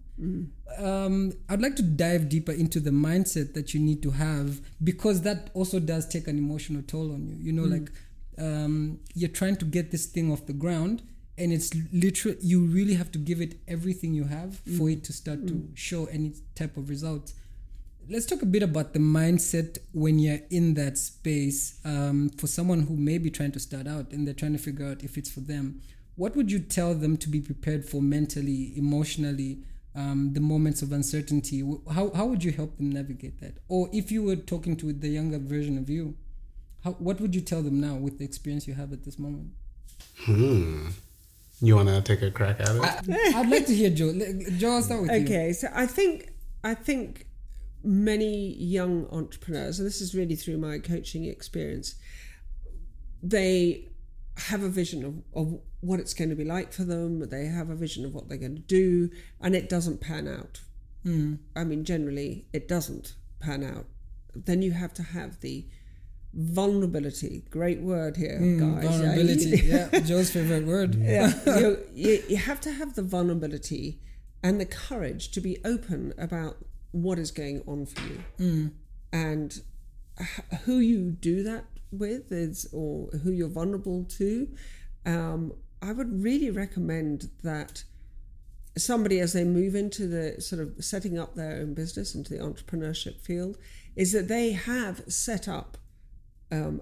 Um, 0.78 1.33
I'd 1.50 1.61
like 1.61 1.76
to 1.76 1.83
dive 1.83 2.30
deeper 2.30 2.52
into 2.52 2.80
the 2.80 2.90
mindset 2.90 3.52
that 3.52 3.74
you 3.74 3.80
need 3.80 4.02
to 4.04 4.12
have 4.12 4.62
because 4.83 5.20
that 5.22 5.50
also 5.52 5.78
does 5.80 6.09
take 6.09 6.28
an 6.28 6.38
emotional 6.38 6.80
toll 6.80 7.12
on 7.12 7.26
you. 7.26 7.37
You 7.38 7.52
know, 7.52 7.64
like 7.64 7.90
um, 8.38 9.00
you're 9.14 9.28
trying 9.28 9.56
to 9.56 9.66
get 9.66 9.90
this 9.90 10.06
thing 10.06 10.33
off 10.33 10.46
the 10.46 10.54
ground, 10.54 11.02
and 11.37 11.52
it's 11.52 11.74
literally 11.92 12.38
you 12.40 12.64
really 12.64 12.94
have 12.94 13.12
to 13.12 13.18
give 13.18 13.42
it 13.42 13.56
everything 13.68 14.14
you 14.14 14.24
have 14.24 14.61
for 14.78 14.88
it 14.88 15.04
to 15.04 15.12
start 15.12 15.46
to 15.46 15.68
show 15.74 16.06
any 16.06 16.33
type 16.54 16.78
of 16.78 16.88
results 16.88 17.35
let's 18.11 18.27
talk 18.27 18.42
a 18.42 18.46
bit 18.46 18.62
about 18.62 18.92
the 18.92 18.99
mindset 18.99 19.79
when 19.92 20.18
you're 20.18 20.40
in 20.51 20.75
that 20.75 20.99
space 20.99 21.79
um, 21.85 22.31
for 22.31 22.46
someone 22.46 22.81
who 22.81 22.96
may 22.96 23.18
be 23.18 23.31
trying 23.31 23.53
to 23.53 23.61
start 23.61 23.87
out 23.87 24.11
and 24.11 24.27
they're 24.27 24.35
trying 24.35 24.53
to 24.53 24.59
figure 24.59 24.87
out 24.87 25.03
if 25.03 25.16
it's 25.16 25.31
for 25.31 25.40
them. 25.40 25.81
What 26.16 26.37
would 26.37 26.51
you 26.51 26.59
tell 26.59 26.94
them 26.94 27.16
to 27.18 27.29
be 27.29 27.40
prepared 27.40 27.85
for 27.85 28.03
mentally 28.03 28.77
emotionally 28.77 29.61
um, 29.94 30.33
the 30.35 30.40
moments 30.40 30.83
of 30.83 30.92
uncertainty? 30.92 31.62
How, 31.92 32.11
how 32.14 32.27
would 32.27 32.44
you 32.44 32.53
help 32.53 32.77
them 32.77 32.90
navigate 32.90 33.40
that? 33.40 33.55
Or 33.68 33.88
if 33.92 34.11
you 34.12 34.23
were 34.23 34.37
talking 34.37 34.77
to 34.79 34.92
the 34.92 35.09
younger 35.09 35.38
version 35.38 35.79
of 35.79 35.88
you 35.88 36.16
how, 36.85 36.92
what 36.92 37.20
would 37.20 37.35
you 37.35 37.40
tell 37.40 37.62
them 37.62 37.81
now 37.81 37.94
with 37.94 38.18
the 38.18 38.25
experience 38.25 38.66
you 38.66 38.75
have 38.75 38.92
at 38.92 39.05
this 39.05 39.18
moment? 39.18 39.51
Hmm. 40.18 40.88
You 41.61 41.77
want 41.77 41.88
to 41.88 42.01
take 42.01 42.23
a 42.23 42.31
crack 42.31 42.59
at 42.61 42.68
it? 42.70 42.83
I, 42.83 43.40
i'd 43.40 43.51
like 43.51 43.66
to 43.66 43.75
hear 43.75 43.90
jo. 43.90 44.14
Jo 44.57 44.70
i'll 44.73 44.83
start 44.83 45.03
with 45.03 45.11
you. 45.11 45.25
Okay, 45.25 45.53
so 45.53 45.68
I 45.75 45.85
think 45.85 46.31
I 46.64 46.73
think 46.73 47.27
many 47.83 48.55
young 48.55 49.07
entrepreneurs, 49.11 49.79
and 49.79 49.87
this 49.87 50.01
is 50.01 50.14
really 50.14 50.37
through 50.37 50.59
my 50.59 50.79
coaching 50.79 51.25
experience, 51.25 51.95
they 53.23 53.88
have 54.37 54.62
a 54.62 54.69
vision 54.69 55.05
of, 55.05 55.23
of 55.35 55.61
what 55.81 56.01
it's 56.01 56.14
going 56.14 56.31
to 56.31 56.37
be 56.37 56.45
like 56.45 56.73
for 56.73 56.85
them. 56.85 57.29
They 57.29 57.47
have 57.47 57.69
a 57.71 57.75
vision 57.75 58.05
of 58.05 58.14
what 58.14 58.29
they're 58.29 58.38
going 58.38 58.57
to 58.57 58.61
do, 58.62 59.11
and 59.40 59.55
it 59.55 59.69
doesn't 59.69 60.01
pan 60.01 60.29
out. 60.29 60.61
I 61.57 61.64
mean, 61.64 61.85
generally, 61.85 62.47
it 62.53 62.69
doesn't 62.69 63.14
pan 63.40 63.64
out. 63.64 63.87
Then 64.35 64.61
you 64.61 64.73
have 64.73 64.93
to 64.95 65.03
have 65.03 65.40
the 65.40 65.66
vulnerability. 66.35 67.45
Great 67.51 67.81
word 67.81 68.16
here, 68.16 68.38
Mm, 68.40 68.59
guys. 68.61 68.85
Yeah, 68.85 68.90
vulnerability 68.90 69.51
yeah 69.64 70.01
jo's 70.01 70.31
favorite 70.31 70.64
word 70.66 70.95
yeah, 70.95 71.33
you, 71.59 71.79
you, 71.93 72.23
you 72.29 72.37
have 72.37 72.61
to 72.61 72.73
have 72.73 72.95
the 72.95 73.03
vulnerability 73.03 73.99
and 74.43 74.61
the 74.61 74.66
courage 74.66 75.31
to 75.33 75.40
be 75.40 75.59
open 75.64 76.12
about 76.19 76.57
what 76.92 77.18
is 77.18 77.31
going 77.31 77.62
on 77.66 77.87
for 77.87 78.00
you. 78.07 78.70
And 79.12 79.61
h- 80.20 80.61
who 80.64 80.79
you 80.79 81.11
do 81.11 81.42
that 81.44 81.64
with 81.92 82.31
is 82.31 82.68
or 82.72 83.09
who 83.24 83.33
you're 83.33 83.48
vulnerable 83.48 84.05
to 84.05 84.48
um, 85.07 85.53
i 85.83 85.90
would 85.92 86.22
really 86.22 86.50
recommend 86.50 87.29
that 87.42 87.83
somebody 88.79 89.18
as 89.18 89.33
they 89.33 89.42
move 89.42 89.74
into 89.74 90.07
the 90.07 90.40
sort 90.40 90.62
of 90.62 90.72
setting 90.85 91.18
up 91.18 91.35
their 91.35 91.57
own 91.61 91.74
business 91.74 92.14
into 92.14 92.33
the 92.33 92.38
entrepreneurship 92.38 93.20
field 93.20 93.59
is 93.96 94.12
that 94.12 94.29
they 94.29 94.53
have 94.53 95.03
set 95.09 95.48
up 95.48 95.79
um, 96.53 96.81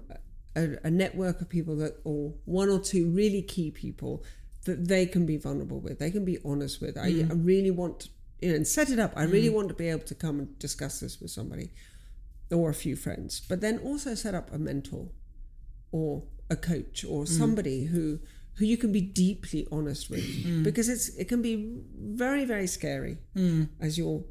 a, 0.55 0.77
a 0.83 0.91
network 0.91 1.41
of 1.41 1.49
people 1.49 1.75
that 1.75 1.95
or 2.03 2.33
one 2.45 2.69
or 2.69 2.79
two 2.79 3.09
really 3.09 3.41
key 3.41 3.71
people 3.71 4.23
that 4.65 4.87
they 4.87 5.05
can 5.07 5.25
be 5.25 5.37
vulnerable 5.37 5.79
with 5.79 5.97
they 5.97 6.11
can 6.11 6.23
be 6.25 6.37
honest 6.45 6.79
with. 6.81 6.97
I, 6.97 7.07
I 7.29 7.33
really 7.33 7.71
want 7.71 8.09
you 8.41 8.49
know 8.49 8.55
and 8.55 8.67
set 8.67 8.89
it 8.89 8.99
up. 8.99 9.13
I 9.15 9.23
really 9.23 9.49
mm. 9.49 9.53
want 9.53 9.67
to 9.69 9.73
be 9.73 9.89
able 9.89 10.05
to 10.05 10.15
come 10.15 10.39
and 10.39 10.59
discuss 10.59 10.99
this 10.99 11.19
with 11.19 11.31
somebody 11.31 11.71
or 12.51 12.69
a 12.69 12.73
few 12.73 12.95
friends 12.95 13.41
but 13.47 13.61
then 13.61 13.77
also 13.79 14.15
set 14.15 14.33
up 14.33 14.51
a 14.51 14.57
mentor 14.57 15.09
or 15.91 16.23
a 16.49 16.55
coach 16.55 17.05
or 17.07 17.23
mm. 17.23 17.27
somebody 17.27 17.85
who 17.85 18.19
who 18.55 18.65
you 18.65 18.75
can 18.75 18.91
be 18.91 19.01
deeply 19.01 19.65
honest 19.71 20.09
with. 20.09 20.23
Mm. 20.45 20.63
Because 20.63 20.89
it's 20.89 21.09
it 21.09 21.27
can 21.29 21.41
be 21.41 21.81
very 21.97 22.45
very 22.45 22.67
scary 22.67 23.17
as 23.79 23.97
you're 23.97 24.23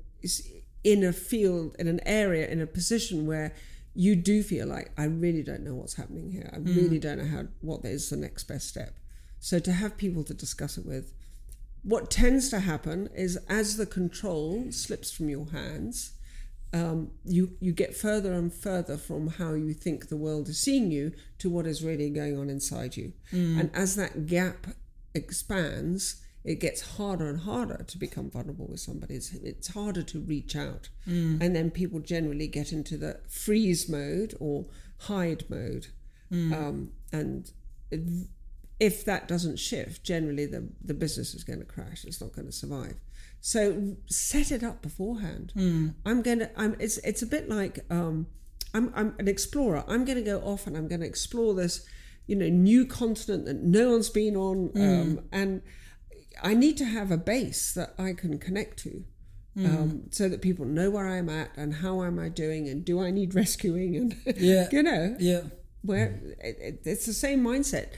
in 0.85 1.03
a 1.05 1.12
field 1.12 1.75
in 1.79 1.88
an 1.88 2.01
area 2.07 2.47
in 2.49 2.61
a 2.61 2.66
position 2.66 3.27
where 3.27 3.55
you 3.94 4.14
do 4.14 4.42
feel 4.42 4.66
like 4.66 4.92
I 4.97 5.05
really 5.05 5.42
don't 5.42 5.64
know 5.64 5.75
what's 5.75 5.94
happening 5.94 6.31
here. 6.31 6.51
I 6.53 6.59
really 6.59 6.99
don't 6.99 7.18
know 7.18 7.27
how 7.27 7.44
what 7.61 7.85
is 7.85 8.11
the 8.11 8.16
next 8.16 8.44
best 8.44 8.68
step. 8.68 8.99
So 9.40 9.59
to 9.61 9.73
have 9.73 9.97
people 9.97 10.25
to 10.25 10.35
discuss 10.35 10.79
it 10.79 10.87
with 10.87 11.12
what 11.83 12.11
tends 12.11 12.49
to 12.51 12.61
happen 12.61 13.09
is 13.14 13.37
as 13.49 13.77
the 13.77 13.87
control 13.87 14.67
slips 14.71 15.11
from 15.11 15.29
your 15.29 15.47
hands, 15.51 16.12
um, 16.73 17.12
you 17.25 17.57
you 17.61 17.73
get 17.73 17.97
further 17.97 18.33
and 18.35 18.53
further 18.53 18.97
from 18.99 19.29
how 19.29 19.55
you 19.55 19.73
think 19.73 20.09
the 20.09 20.17
world 20.17 20.49
is 20.49 20.59
seeing 20.61 20.91
you 20.91 21.12
to 21.38 21.49
what 21.49 21.67
is 21.67 21.83
really 21.83 22.11
going 22.11 22.37
on 22.38 22.51
inside 22.51 22.97
you. 22.97 23.12
And 23.61 23.71
as 23.75 23.97
that 23.97 24.27
gap 24.27 24.67
expands, 25.14 26.23
it 26.45 26.61
gets 26.61 26.81
harder 26.97 27.29
and 27.29 27.41
harder 27.41 27.85
to 27.87 27.99
become 27.99 28.31
vulnerable 28.31 28.67
with 28.69 28.81
somebody. 28.81 29.14
It's, 29.14 29.33
it's 29.35 29.69
harder 29.69 30.03
to 30.03 30.21
reach 30.21 30.57
out. 30.57 30.88
And 31.43 31.55
then 31.57 31.71
people 31.71 32.01
generally 32.01 32.47
get 32.49 32.73
into 32.73 32.97
the 32.97 33.21
freeze 33.29 33.88
mode 33.88 34.35
or 34.41 34.67
hide 35.01 35.45
mode. 35.51 35.88
Um, 36.53 36.93
and 37.12 37.51
it- 37.91 38.29
if 38.81 39.05
that 39.05 39.27
doesn't 39.29 39.59
shift, 39.59 40.05
generally 40.05 40.47
the, 40.47 40.69
the 40.85 40.95
business 40.95 41.35
is 41.35 41.45
going 41.45 41.59
to 41.59 41.64
crash. 41.64 42.05
It's 42.05 42.21
not 42.21 42.33
going 42.33 42.47
to 42.47 42.53
survive. 42.53 42.95
So 43.41 43.97
set 44.07 44.51
it 44.53 44.62
up 44.64 44.83
beforehand. 44.83 45.53
I'm 46.05 46.23
going 46.23 46.41
to. 46.41 46.51
I'm. 46.61 46.75
It's 46.81 46.99
it's 46.99 47.23
a 47.23 47.27
bit 47.27 47.49
like 47.49 47.81
um, 47.91 48.27
I'm 48.75 48.93
I'm 48.97 49.14
an 49.19 49.29
explorer. 49.29 49.85
I'm 49.87 50.05
going 50.05 50.19
to 50.19 50.25
go 50.25 50.38
off 50.41 50.67
and 50.67 50.77
I'm 50.77 50.88
going 50.88 51.01
to 51.03 51.07
explore 51.07 51.55
this, 51.55 51.87
you 52.27 52.35
know, 52.37 52.49
new 52.49 52.85
continent 52.85 53.45
that 53.47 53.62
no 53.62 53.93
one's 53.93 54.11
been 54.11 54.35
on, 54.37 54.73
um, 54.77 55.21
and 55.31 55.62
I 56.43 56.55
need 56.55 56.77
to 56.79 56.85
have 56.85 57.11
a 57.12 57.17
base 57.17 57.73
that 57.75 57.95
I 57.99 58.12
can 58.12 58.38
connect 58.38 58.79
to. 58.81 59.05
Um, 59.57 60.03
so 60.11 60.29
that 60.29 60.41
people 60.41 60.64
know 60.67 60.88
where 60.88 61.09
I'm 61.09 61.29
at 61.29 61.51
and 61.57 61.75
how 61.75 62.05
am 62.05 62.17
I 62.21 62.29
doing 62.29 62.69
and 62.69 62.85
do 62.85 63.01
I 63.01 63.11
need 63.11 63.35
rescuing 63.43 63.97
and 63.97 64.14
Yeah. 64.37 64.69
you 64.71 64.85
know 64.85 65.17
Yeah. 65.19 65.41
where 65.83 66.21
it, 66.41 66.57
it, 66.61 66.81
it's 66.85 67.07
the 67.07 67.12
same 67.12 67.41
mindset. 67.43 67.88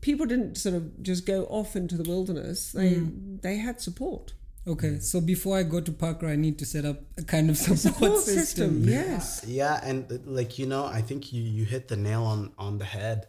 People 0.00 0.26
didn't 0.26 0.56
sort 0.56 0.74
of 0.74 1.02
just 1.02 1.26
go 1.26 1.44
off 1.44 1.76
into 1.76 1.96
the 1.96 2.08
wilderness. 2.08 2.72
They 2.72 2.94
mm. 2.94 3.40
they 3.42 3.56
had 3.56 3.80
support. 3.80 4.34
Okay. 4.68 4.98
So 4.98 5.20
before 5.20 5.56
I 5.58 5.62
go 5.62 5.80
to 5.80 5.92
PACRA, 5.92 6.32
I 6.32 6.36
need 6.36 6.58
to 6.58 6.66
set 6.66 6.84
up 6.84 7.02
a 7.16 7.22
kind 7.22 7.50
of 7.50 7.56
support, 7.56 7.78
Support 7.78 8.18
system. 8.22 8.82
system, 8.82 8.88
yes. 8.88 9.44
yeah 9.46 9.80
and 9.82 10.20
like 10.26 10.58
you 10.58 10.66
know 10.66 10.84
i 10.86 11.00
think 11.00 11.32
you 11.32 11.40
you 11.42 11.64
hit 11.64 11.86
the 11.88 11.96
nail 11.96 12.24
on 12.24 12.52
on 12.58 12.78
the 12.78 12.84
head 12.84 13.28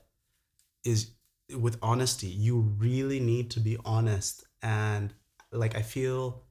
is 0.83 1.11
with 1.55 1.77
honesty 1.81 2.27
you 2.27 2.59
really 2.79 3.19
need 3.19 3.51
to 3.51 3.59
be 3.59 3.77
honest 3.85 4.45
and 4.63 5.13
like 5.51 5.75
i 5.75 5.81
feel 5.81 6.43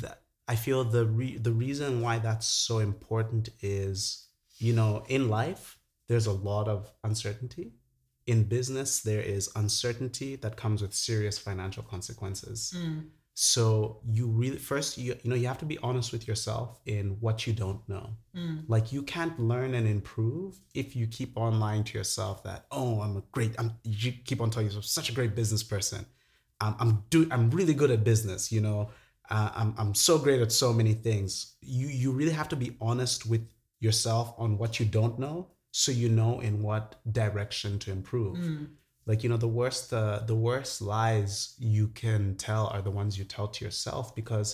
that 0.00 0.22
i 0.48 0.54
feel 0.54 0.84
the 0.84 1.04
re- 1.06 1.36
the 1.36 1.52
reason 1.52 2.00
why 2.00 2.18
that's 2.18 2.46
so 2.46 2.78
important 2.78 3.48
is 3.60 4.28
you 4.58 4.72
know 4.72 5.04
in 5.08 5.28
life 5.28 5.78
there's 6.08 6.26
a 6.26 6.32
lot 6.32 6.68
of 6.68 6.90
uncertainty 7.02 7.72
in 8.26 8.44
business 8.44 9.00
there 9.02 9.20
is 9.20 9.50
uncertainty 9.56 10.36
that 10.36 10.56
comes 10.56 10.80
with 10.82 10.94
serious 10.94 11.38
financial 11.38 11.82
consequences. 11.82 12.72
So 13.34 14.00
you 14.06 14.28
really 14.28 14.58
first 14.58 14.96
you, 14.96 15.16
you 15.22 15.30
know 15.30 15.36
you 15.36 15.48
have 15.48 15.58
to 15.58 15.64
be 15.64 15.78
honest 15.78 16.12
with 16.12 16.28
yourself 16.28 16.78
in 16.86 17.16
what 17.20 17.46
you 17.46 17.52
don't 17.52 17.86
know. 17.88 18.16
Like 18.68 18.92
you 18.92 19.02
can't 19.02 19.36
learn 19.38 19.74
and 19.74 19.86
improve 19.88 20.60
if 20.74 20.94
you 20.94 21.06
keep 21.08 21.36
on 21.36 21.58
lying 21.58 21.82
to 21.84 21.98
yourself 21.98 22.42
that 22.44 22.66
oh 22.70 23.00
i'm 23.00 23.16
a 23.16 23.22
great 23.32 23.54
i'm 23.58 23.72
you 23.82 24.12
keep 24.12 24.40
on 24.40 24.50
telling 24.50 24.66
yourself 24.66 24.84
such 24.84 25.10
a 25.10 25.12
great 25.12 25.34
business 25.34 25.62
person. 25.64 26.06
Um, 26.60 26.76
i'm 26.78 27.04
do 27.10 27.26
i'm 27.32 27.50
really 27.50 27.74
good 27.74 27.90
at 27.90 28.04
business 28.04 28.52
you 28.52 28.60
know? 28.60 28.90
Uh, 29.30 29.50
I'm, 29.54 29.74
I'm 29.78 29.94
so 29.94 30.18
great 30.18 30.42
at 30.42 30.52
so 30.52 30.70
many 30.72 30.92
things. 30.92 31.56
You 31.62 31.88
you 31.88 32.12
really 32.12 32.32
have 32.32 32.48
to 32.50 32.56
be 32.56 32.76
honest 32.80 33.26
with 33.26 33.48
yourself 33.80 34.34
on 34.38 34.58
what 34.58 34.78
you 34.78 34.86
don't 34.86 35.18
know 35.18 35.48
so 35.80 35.90
you 36.02 36.08
know 36.08 36.32
in 36.48 36.54
what 36.62 36.84
direction 37.20 37.72
to 37.80 37.88
improve. 37.98 38.38
Like 39.06 39.20
you 39.22 39.28
know 39.30 39.40
the 39.46 39.54
worst 39.60 39.92
uh, 39.92 40.20
the 40.32 40.38
worst 40.48 40.74
lies 40.80 41.32
you 41.58 41.84
can 42.02 42.36
tell 42.46 42.64
are 42.74 42.82
the 42.88 42.94
ones 43.00 43.12
you 43.18 43.24
tell 43.24 43.48
to 43.54 43.64
yourself 43.64 44.14
because 44.20 44.48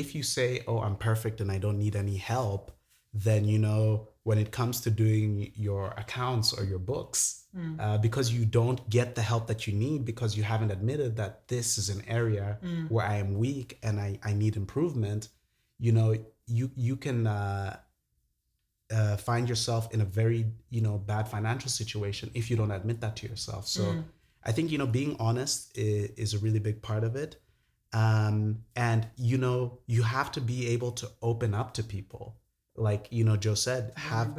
if 0.00 0.06
you 0.16 0.22
say 0.36 0.48
oh 0.70 0.78
i'm 0.86 0.96
perfect 1.10 1.36
and 1.42 1.50
i 1.56 1.58
don't 1.64 1.78
need 1.84 1.94
any 2.04 2.16
help 2.34 2.62
then 3.26 3.42
you 3.52 3.58
know 3.66 4.08
when 4.28 4.38
it 4.44 4.50
comes 4.58 4.76
to 4.84 4.90
doing 5.04 5.30
your 5.66 5.84
accounts 6.04 6.48
or 6.58 6.62
your 6.72 6.78
books 6.92 7.20
uh, 7.84 7.98
because 8.06 8.26
you 8.36 8.44
don't 8.60 8.80
get 8.98 9.08
the 9.18 9.20
help 9.30 9.44
that 9.50 9.60
you 9.66 9.74
need 9.86 10.00
because 10.12 10.30
you 10.38 10.42
haven't 10.52 10.70
admitted 10.78 11.10
that 11.20 11.32
this 11.54 11.68
is 11.80 11.86
an 11.94 12.02
area 12.20 12.46
where 12.92 13.06
i 13.14 13.16
am 13.24 13.30
weak 13.44 13.68
and 13.86 13.94
i, 14.06 14.10
I 14.30 14.32
need 14.42 14.54
improvement 14.64 15.22
you 15.84 15.92
know 15.96 16.08
you 16.58 16.66
you 16.88 16.94
can 16.96 17.18
uh, 17.26 17.76
uh, 18.92 19.16
find 19.16 19.48
yourself 19.48 19.92
in 19.94 20.00
a 20.00 20.04
very 20.04 20.46
you 20.70 20.80
know 20.80 20.98
bad 20.98 21.28
financial 21.28 21.70
situation 21.70 22.30
if 22.34 22.50
you 22.50 22.56
don't 22.56 22.70
admit 22.70 23.00
that 23.00 23.16
to 23.16 23.28
yourself. 23.28 23.66
So 23.66 23.82
i 24.44 24.50
think 24.50 24.72
you 24.72 24.78
know 24.78 24.86
being 24.86 25.16
honest 25.20 25.76
is, 25.78 26.10
is 26.16 26.34
a 26.34 26.38
really 26.38 26.58
big 26.58 26.82
part 26.82 27.04
of 27.04 27.16
it. 27.16 27.40
Um, 27.94 28.64
and 28.74 29.06
you 29.16 29.38
know 29.38 29.78
you 29.86 30.02
have 30.02 30.32
to 30.32 30.40
be 30.40 30.68
able 30.68 30.92
to 30.92 31.08
open 31.20 31.54
up 31.54 31.74
to 31.74 31.82
people. 31.82 32.36
Like 32.76 33.08
you 33.10 33.24
know 33.24 33.36
jo 33.36 33.54
said 33.54 33.92
have 33.96 34.34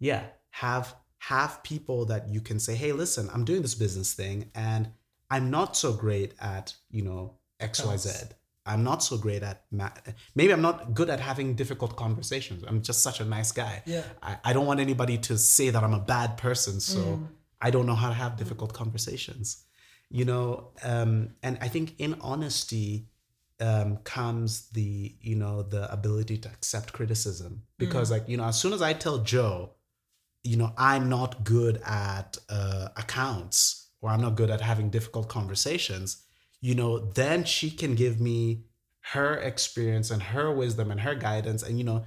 yeah 0.00 0.22
have 0.50 0.94
have 1.18 1.62
people 1.62 2.06
that 2.06 2.28
you 2.28 2.40
can 2.40 2.58
say 2.58 2.74
hey 2.74 2.92
listen 2.92 3.28
i'm 3.32 3.44
doing 3.44 3.62
this 3.62 3.74
business 3.74 4.14
thing 4.14 4.50
and 4.54 4.88
i'm 5.30 5.50
not 5.50 5.76
so 5.76 5.92
great 5.92 6.34
at 6.40 6.74
you 6.90 7.02
know 7.02 7.34
xyz 7.60 8.32
i'm 8.66 8.84
not 8.84 9.02
so 9.02 9.16
great 9.16 9.42
at 9.42 9.64
ma- 9.70 9.90
maybe 10.34 10.52
i'm 10.52 10.62
not 10.62 10.94
good 10.94 11.10
at 11.10 11.20
having 11.20 11.54
difficult 11.54 11.96
conversations. 11.96 12.62
I'm 12.66 12.82
just 12.82 13.02
such 13.02 13.20
a 13.20 13.24
nice 13.24 13.52
guy. 13.52 13.82
Yeah. 13.86 14.02
I, 14.22 14.36
I 14.44 14.52
don't 14.52 14.66
want 14.66 14.80
anybody 14.80 15.18
to 15.18 15.38
say 15.38 15.70
that 15.70 15.82
i'm 15.82 15.94
a 15.94 16.00
bad 16.00 16.36
person 16.36 16.80
so 16.80 17.20
i 17.60 17.70
don't 17.70 17.86
know 17.86 17.94
how 17.94 18.08
to 18.08 18.14
have 18.14 18.36
difficult 18.36 18.72
conversations. 18.72 19.64
You 20.10 20.24
know 20.24 20.72
um, 20.82 21.30
and 21.42 21.58
i 21.60 21.68
think 21.68 21.94
in 21.98 22.16
honesty 22.20 23.06
um, 23.60 23.98
comes 23.98 24.68
the 24.70 25.14
you 25.20 25.36
know 25.36 25.62
the 25.62 25.90
ability 25.92 26.38
to 26.38 26.48
accept 26.48 26.92
criticism. 26.92 27.62
Because 27.78 28.10
like 28.10 28.28
you 28.28 28.36
know 28.36 28.44
as 28.44 28.58
soon 28.58 28.72
as 28.72 28.82
i 28.82 28.92
tell 28.92 29.18
jo 29.18 29.74
you 30.42 30.56
know 30.56 30.72
i'm 30.78 31.08
not 31.08 31.44
good 31.44 31.80
at 31.84 32.38
uh, 32.48 32.88
accounts 32.96 33.88
or 34.00 34.10
i'm 34.10 34.20
not 34.20 34.34
good 34.36 34.50
at 34.50 34.60
having 34.60 34.90
difficult 34.90 35.28
conversations 35.28 36.24
you 36.60 36.74
know 36.74 36.98
then 36.98 37.44
she 37.44 37.70
can 37.70 37.94
give 37.94 38.20
me 38.20 38.64
her 39.12 39.34
experience 39.36 40.10
and 40.10 40.22
her 40.22 40.52
wisdom 40.52 40.90
and 40.90 41.00
her 41.00 41.14
guidance. 41.14 41.62
And 41.62 41.78
you 41.78 41.84
know 41.84 42.04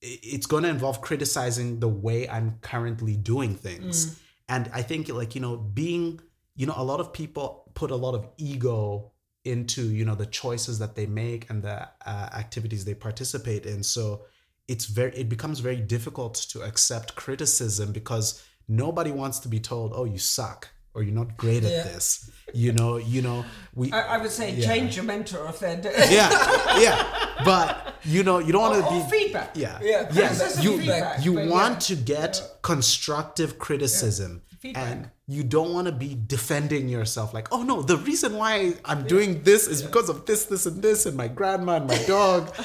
it's 0.00 0.46
going 0.46 0.62
to 0.62 0.68
involve 0.68 1.00
criticizing 1.00 1.80
the 1.80 1.88
way 1.88 2.28
i'm 2.28 2.58
currently 2.60 3.16
doing 3.16 3.54
things. 3.54 4.20
And 4.48 4.70
i 4.72 4.82
think 4.82 5.08
like 5.08 5.34
you 5.34 5.40
know 5.40 5.56
being 5.56 6.20
you 6.54 6.66
know 6.66 6.74
a 6.76 6.84
lot 6.84 7.00
of 7.00 7.12
people 7.12 7.70
put 7.74 7.90
a 7.90 7.96
lot 7.96 8.14
of 8.14 8.28
ego 8.36 9.12
into 9.44 9.82
you 9.82 10.04
know 10.04 10.14
the 10.14 10.26
choices 10.26 10.78
that 10.78 10.94
they 10.94 11.06
make 11.06 11.48
and 11.50 11.62
the 11.62 11.88
uh, 12.06 12.28
activities 12.32 12.84
they 12.84 12.94
participate 12.94 13.66
in. 13.66 13.82
So 13.82 14.24
it's 14.68 14.84
very 14.84 15.12
it 15.16 15.28
becomes 15.28 15.60
very 15.60 15.80
difficult 15.80 16.34
to 16.34 16.62
accept 16.62 17.14
criticism 17.14 17.92
because 17.92 18.44
nobody 18.68 19.10
wants 19.10 19.38
to 19.40 19.48
be 19.48 19.58
told 19.58 19.92
oh 19.94 20.04
you 20.04 20.18
suck 20.18 20.68
or 20.98 21.02
you're 21.04 21.14
not 21.22 21.36
great 21.36 21.62
Yeah. 21.62 21.70
at 21.78 21.84
this 21.92 22.30
you 22.64 22.72
know 22.72 22.96
you 22.96 23.20
know 23.22 23.44
we 23.74 23.92
I, 23.92 24.00
I 24.14 24.18
would 24.22 24.30
say 24.40 24.46
Yeah. 24.52 24.66
change 24.70 24.96
your 24.96 25.04
mentor 25.04 25.46
if 25.52 25.58
they're 25.60 25.76
doing 25.86 25.94
yeah 26.18 26.30
yeah 26.86 26.96
but 27.44 27.94
you 28.04 28.22
know 28.24 28.38
you 28.46 28.52
don't 28.52 28.62
want 28.70 28.84
to 28.84 28.90
be 28.96 29.00
feedback. 29.14 29.50
yeah 29.64 29.78
Yeah, 29.90 30.08
yes 30.12 30.62
you 30.64 30.78
feedback, 30.78 31.24
you 31.24 31.32
want 31.56 31.78
yeah. 31.90 31.96
to 31.96 32.02
get 32.14 32.32
constructive 32.62 33.50
criticism 33.58 34.42
Feedback. 34.60 34.86
and 34.90 35.10
you 35.30 35.44
don't 35.44 35.72
want 35.74 35.86
to 35.86 35.92
be 35.92 36.16
defending 36.26 36.88
yourself 36.88 37.32
like 37.34 37.48
oh 37.52 37.62
no 37.62 37.82
the 37.82 37.98
reason 37.98 38.34
why 38.34 38.74
i'm 38.84 39.06
doing 39.06 39.42
this 39.42 39.68
is 39.68 39.82
because 39.82 40.08
of 40.08 40.24
this 40.26 40.46
this 40.46 40.64
and 40.66 40.82
this 40.82 41.04
and 41.06 41.16
my 41.16 41.28
grandma 41.28 41.76
and 41.76 41.86
my 41.86 42.02
dog 42.04 42.52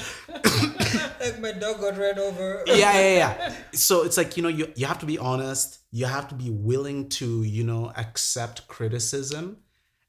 Like 1.23 1.39
my 1.39 1.51
dog 1.53 1.79
got 1.79 1.97
ran 1.97 2.19
over. 2.19 2.63
yeah, 2.67 2.75
yeah, 2.99 3.15
yeah. 3.15 3.53
So 3.73 4.03
it's 4.03 4.17
like, 4.17 4.35
you 4.35 4.43
know, 4.43 4.49
you, 4.49 4.71
you 4.75 4.85
have 4.85 4.99
to 4.99 5.05
be 5.05 5.17
honest. 5.17 5.79
You 5.91 6.05
have 6.05 6.27
to 6.29 6.35
be 6.35 6.49
willing 6.49 7.07
to, 7.09 7.43
you 7.43 7.63
know, 7.63 7.93
accept 7.95 8.67
criticism. 8.67 9.57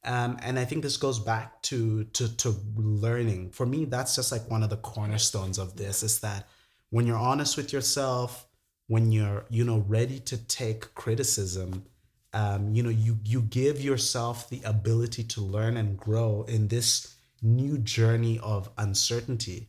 Um, 0.04 0.38
and 0.42 0.58
I 0.58 0.64
think 0.64 0.82
this 0.82 0.96
goes 0.96 1.18
back 1.20 1.62
to, 1.62 2.04
to 2.04 2.36
to 2.36 2.54
learning. 2.76 3.50
For 3.52 3.64
me, 3.64 3.84
that's 3.84 4.16
just 4.16 4.32
like 4.32 4.50
one 4.50 4.62
of 4.62 4.70
the 4.70 4.76
cornerstones 4.76 5.56
of 5.58 5.76
this 5.76 6.02
is 6.02 6.20
that 6.20 6.48
when 6.90 7.06
you're 7.06 7.16
honest 7.16 7.56
with 7.56 7.72
yourself, 7.72 8.46
when 8.88 9.12
you're, 9.12 9.46
you 9.48 9.64
know, 9.64 9.84
ready 9.86 10.18
to 10.20 10.36
take 10.36 10.94
criticism, 10.94 11.84
um, 12.34 12.74
you 12.74 12.82
know, 12.82 12.90
you 12.90 13.18
you 13.24 13.42
give 13.42 13.80
yourself 13.80 14.50
the 14.50 14.60
ability 14.64 15.24
to 15.24 15.40
learn 15.40 15.76
and 15.76 15.96
grow 15.96 16.44
in 16.48 16.68
this 16.68 17.14
new 17.42 17.78
journey 17.78 18.38
of 18.42 18.68
uncertainty. 18.76 19.68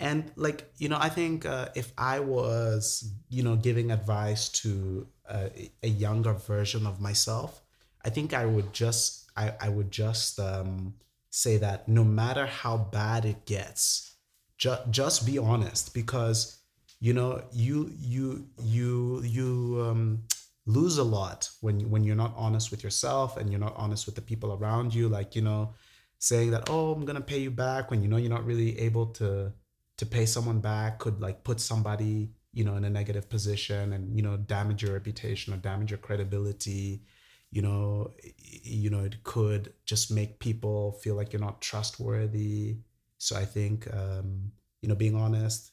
And 0.00 0.30
like 0.36 0.70
you 0.78 0.88
know 0.88 0.98
i 1.00 1.08
think 1.08 1.46
uh, 1.46 1.68
if 1.76 1.92
i 1.96 2.18
was 2.18 3.12
you 3.28 3.44
know 3.44 3.54
giving 3.56 3.92
advice 3.92 4.48
to 4.48 5.06
a 5.30 5.88
younger 5.88 6.34
version 6.34 6.86
of 6.86 7.00
myself 7.00 7.62
i 8.04 8.10
think 8.10 8.34
i 8.34 8.44
would 8.44 8.72
just 8.72 9.30
i, 9.36 9.52
I 9.60 9.68
would 9.68 9.90
just 9.90 10.38
um, 10.38 10.94
say 11.30 11.56
that 11.58 11.88
no 11.88 12.04
matter 12.04 12.46
how 12.46 12.76
bad 12.76 13.24
it 13.24 13.46
gets 13.46 14.16
ju- 14.58 14.84
just 14.90 15.24
be 15.24 15.38
honest 15.38 15.94
because 15.94 16.58
you 17.00 17.12
know 17.12 17.42
you 17.52 17.92
you 17.98 18.46
you 18.62 19.22
you 19.22 19.86
um, 19.88 20.24
lose 20.66 20.98
a 20.98 21.04
lot 21.04 21.50
when 21.60 21.90
when 21.90 22.04
you're 22.04 22.16
not 22.16 22.32
honest 22.36 22.70
with 22.70 22.82
yourself 22.82 23.36
and 23.36 23.50
you're 23.50 23.60
not 23.60 23.74
honest 23.76 24.06
with 24.06 24.14
the 24.14 24.22
people 24.22 24.52
around 24.54 24.94
you 24.94 25.08
like 25.08 25.36
you 25.36 25.42
know 25.42 25.74
saying 26.18 26.50
that 26.50 26.70
oh 26.70 26.92
i'm 26.94 27.04
gonna 27.04 27.20
pay 27.20 27.38
you 27.38 27.50
back 27.50 27.90
when 27.90 28.02
you 28.02 28.08
know 28.08 28.16
you're 28.16 28.30
not 28.30 28.46
really 28.46 28.78
able 28.78 29.06
to 29.06 29.52
to 29.96 30.06
pay 30.06 30.26
someone 30.26 30.60
back 30.60 30.98
could 30.98 31.20
like 31.20 31.44
put 31.44 31.60
somebody 31.60 32.30
you 32.54 32.64
know 32.64 32.76
in 32.76 32.84
a 32.84 32.90
negative 32.90 33.28
position 33.28 33.92
and 33.92 34.16
you 34.16 34.22
know 34.22 34.36
damage 34.36 34.82
your 34.82 34.92
reputation 34.92 35.52
or 35.52 35.56
damage 35.58 35.90
your 35.90 35.98
credibility. 35.98 37.02
You 37.50 37.62
know 37.62 38.14
you 38.62 38.90
know 38.90 39.00
it 39.04 39.22
could 39.24 39.74
just 39.84 40.10
make 40.10 40.38
people 40.38 40.92
feel 41.02 41.14
like 41.16 41.32
you're 41.32 41.40
not 41.40 41.60
trustworthy. 41.60 42.78
So 43.18 43.36
i 43.36 43.44
think 43.44 43.92
um 43.92 44.52
you 44.82 44.88
know 44.88 44.94
being 44.94 45.16
honest 45.16 45.72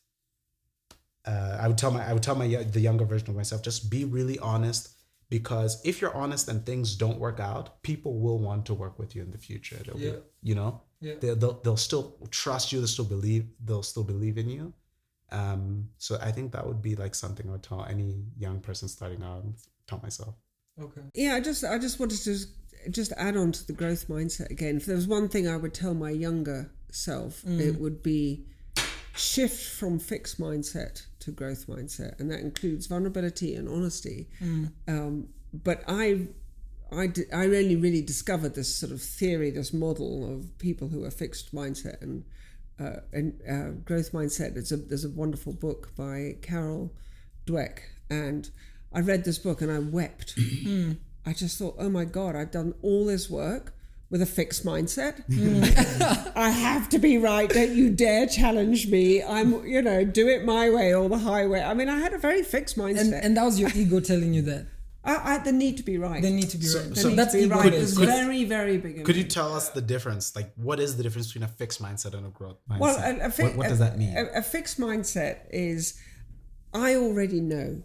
uh, 1.26 1.58
i 1.60 1.68
would 1.68 1.78
tell 1.78 1.92
my 1.92 2.08
i 2.08 2.14
would 2.14 2.24
tell 2.24 2.36
my 2.36 2.48
the 2.48 2.80
younger 2.80 3.06
version 3.06 3.30
of 3.30 3.36
myself 3.36 3.62
just 3.62 3.90
be 3.90 4.06
really 4.06 4.40
honest 4.40 4.90
because 5.30 5.82
if 5.86 6.02
you're 6.02 6.14
honest 6.14 6.48
and 6.50 6.66
things 6.66 6.96
don't 6.96 7.20
work 7.20 7.40
out 7.40 7.82
people 7.84 8.20
will 8.20 8.40
want 8.40 8.66
to 8.66 8.74
work 8.74 8.98
with 9.00 9.16
you 9.16 9.22
in 9.22 9.32
the 9.32 9.38
future 9.38 9.78
they'll 9.86 9.98
Yeah. 10.00 10.12
be, 10.12 10.18
you 10.50 10.56
know 10.56 10.82
Yeah. 11.00 11.16
they'll, 11.20 11.36
they'll, 11.36 11.62
they'll 11.62 11.78
still 11.78 12.18
trust 12.32 12.72
you 12.72 12.80
they'll 12.80 12.88
still 12.88 13.06
believe 13.06 13.48
they'll 13.64 13.84
still 13.84 14.04
believe 14.04 14.38
in 14.38 14.50
you 14.50 14.74
um 15.32 15.90
so 15.98 16.18
i 16.22 16.32
think 16.32 16.52
that 16.52 16.66
would 16.66 16.82
be 16.82 16.96
like 16.96 17.16
something 17.16 17.48
i 17.48 17.52
would 17.52 17.64
tell 17.64 17.86
any 17.86 18.24
young 18.38 18.60
person 18.60 18.88
starting 18.88 19.24
out 19.24 19.44
and 19.44 19.54
tell 19.88 20.00
myself 20.04 20.36
Okay. 20.82 21.02
Yeah, 21.14 21.36
I 21.36 21.42
just 21.42 21.64
I 21.64 21.78
just 21.78 22.00
wanted 22.00 22.20
to 22.24 22.38
just 22.90 23.12
add 23.18 23.36
on 23.38 23.52
to 23.52 23.68
the 23.68 23.74
growth 23.74 24.08
mindset 24.08 24.50
again. 24.50 24.78
If 24.78 24.86
there 24.86 24.96
was 24.96 25.06
one 25.08 25.28
thing 25.28 25.48
I 25.48 25.58
would 25.58 25.74
tell 25.74 25.94
my 25.94 26.10
younger 26.10 26.72
self, 26.92 27.44
it 27.46 27.80
would 27.80 28.02
be 28.02 28.46
shift 29.16 29.64
from 29.78 30.00
fixed 30.00 30.40
mindset 30.40 31.06
to 31.20 31.32
growth 31.32 31.68
mindset, 31.68 32.20
and 32.20 32.30
that 32.32 32.40
includes 32.40 32.88
vulnerability 32.88 33.56
and 33.56 33.68
honesty. 33.70 34.28
Um, 34.88 35.28
but 35.54 35.84
I. 35.88 36.28
I, 36.94 37.08
di- 37.08 37.32
I 37.32 37.46
only 37.46 37.78
really 37.78 38.02
discovered 38.02 38.54
this 38.54 38.76
sort 38.76 38.92
of 38.92 39.02
theory, 39.02 39.50
this 39.50 39.72
model 39.72 40.30
of 40.30 40.58
people 40.58 40.90
who 40.90 41.06
are 41.06 41.10
fixed 41.10 41.56
mindset 41.56 42.02
and 42.02 42.26
uh, 42.78 43.00
and 43.14 43.40
uh, 43.50 43.70
growth 43.86 44.12
mindset. 44.12 44.56
There's 44.56 44.74
a 44.74 44.76
there's 44.76 45.06
a 45.06 45.10
wonderful 45.10 45.54
book 45.54 45.96
by 45.96 46.36
Carol 46.42 46.94
Dweck, 47.46 47.80
and 48.10 48.50
I 48.92 49.00
read 49.00 49.24
this 49.24 49.38
book 49.38 49.62
and 49.62 49.72
I 49.72 49.80
wept. 49.80 50.38
I 51.26 51.32
just 51.32 51.58
thought, 51.58 51.76
oh 51.80 51.88
my 51.90 52.04
god, 52.04 52.36
I've 52.36 52.52
done 52.52 52.74
all 52.82 53.06
this 53.06 53.30
work 53.30 53.74
with 54.12 54.22
a 54.22 54.26
fixed 54.28 54.64
mindset. 54.66 55.24
Mm. 55.32 56.32
I 56.36 56.50
have 56.50 56.90
to 56.90 57.00
be 57.00 57.18
right. 57.18 57.50
Don't 57.50 57.74
you 57.76 57.90
dare 57.90 58.28
challenge 58.28 58.88
me. 58.88 59.24
I'm, 59.24 59.66
you 59.66 59.82
know, 59.82 60.04
do 60.04 60.28
it 60.28 60.44
my 60.46 60.70
way 60.70 60.94
or 60.94 61.08
the 61.10 61.18
highway. 61.18 61.62
I 61.62 61.74
mean, 61.74 61.90
I 61.90 62.00
had 62.00 62.14
a 62.14 62.18
very 62.18 62.44
fixed 62.44 62.78
mindset. 62.78 63.02
And 63.02 63.14
and 63.14 63.38
that 63.38 63.46
was 63.46 63.60
your 63.60 63.70
ego 63.76 64.00
telling 64.00 64.34
you 64.34 64.42
that. 64.44 64.68
I, 65.04 65.14
I 65.34 65.38
the 65.40 65.52
need 65.52 65.78
to 65.78 65.84
be 65.84 65.98
right. 65.98 66.22
They 66.22 66.32
need 66.32 66.50
to 66.52 66.58
be 66.58 66.66
So- 66.66 66.80
right. 66.80 66.96
so- 66.98 67.10
need 67.10 67.18
that's 67.20 67.34
to 67.34 67.40
ego. 67.40 67.56
right. 67.56 67.72
based. 67.72 67.84
It's 67.84 67.98
Could- 67.98 68.08
very, 68.08 68.44
very 68.46 68.78
big. 68.78 68.98
in 68.98 69.04
could 69.04 69.16
you 69.16 69.24
tell 69.24 69.52
us 69.56 69.70
the 69.70 69.82
difference 69.82 70.36
like 70.36 70.50
what 70.68 70.80
is 70.80 70.96
the 70.98 71.04
difference 71.04 71.28
between 71.30 71.44
a 71.44 71.54
fixed 71.62 71.82
mindset 71.82 72.14
and 72.18 72.26
a 72.26 72.30
growth 72.30 72.60
mindset 72.70 72.80
Well, 72.80 72.98
a, 72.98 73.28
a 73.28 73.30
fi- 73.32 73.44
what, 73.46 73.56
what 73.58 73.70
does 73.70 73.80
that 73.80 73.98
mean 73.98 74.16
A, 74.16 74.24
a 74.40 74.44
fixed 74.44 74.80
mindset 74.80 75.36
is 75.52 75.98
I 76.74 76.96
already 76.96 77.42
know 77.42 77.82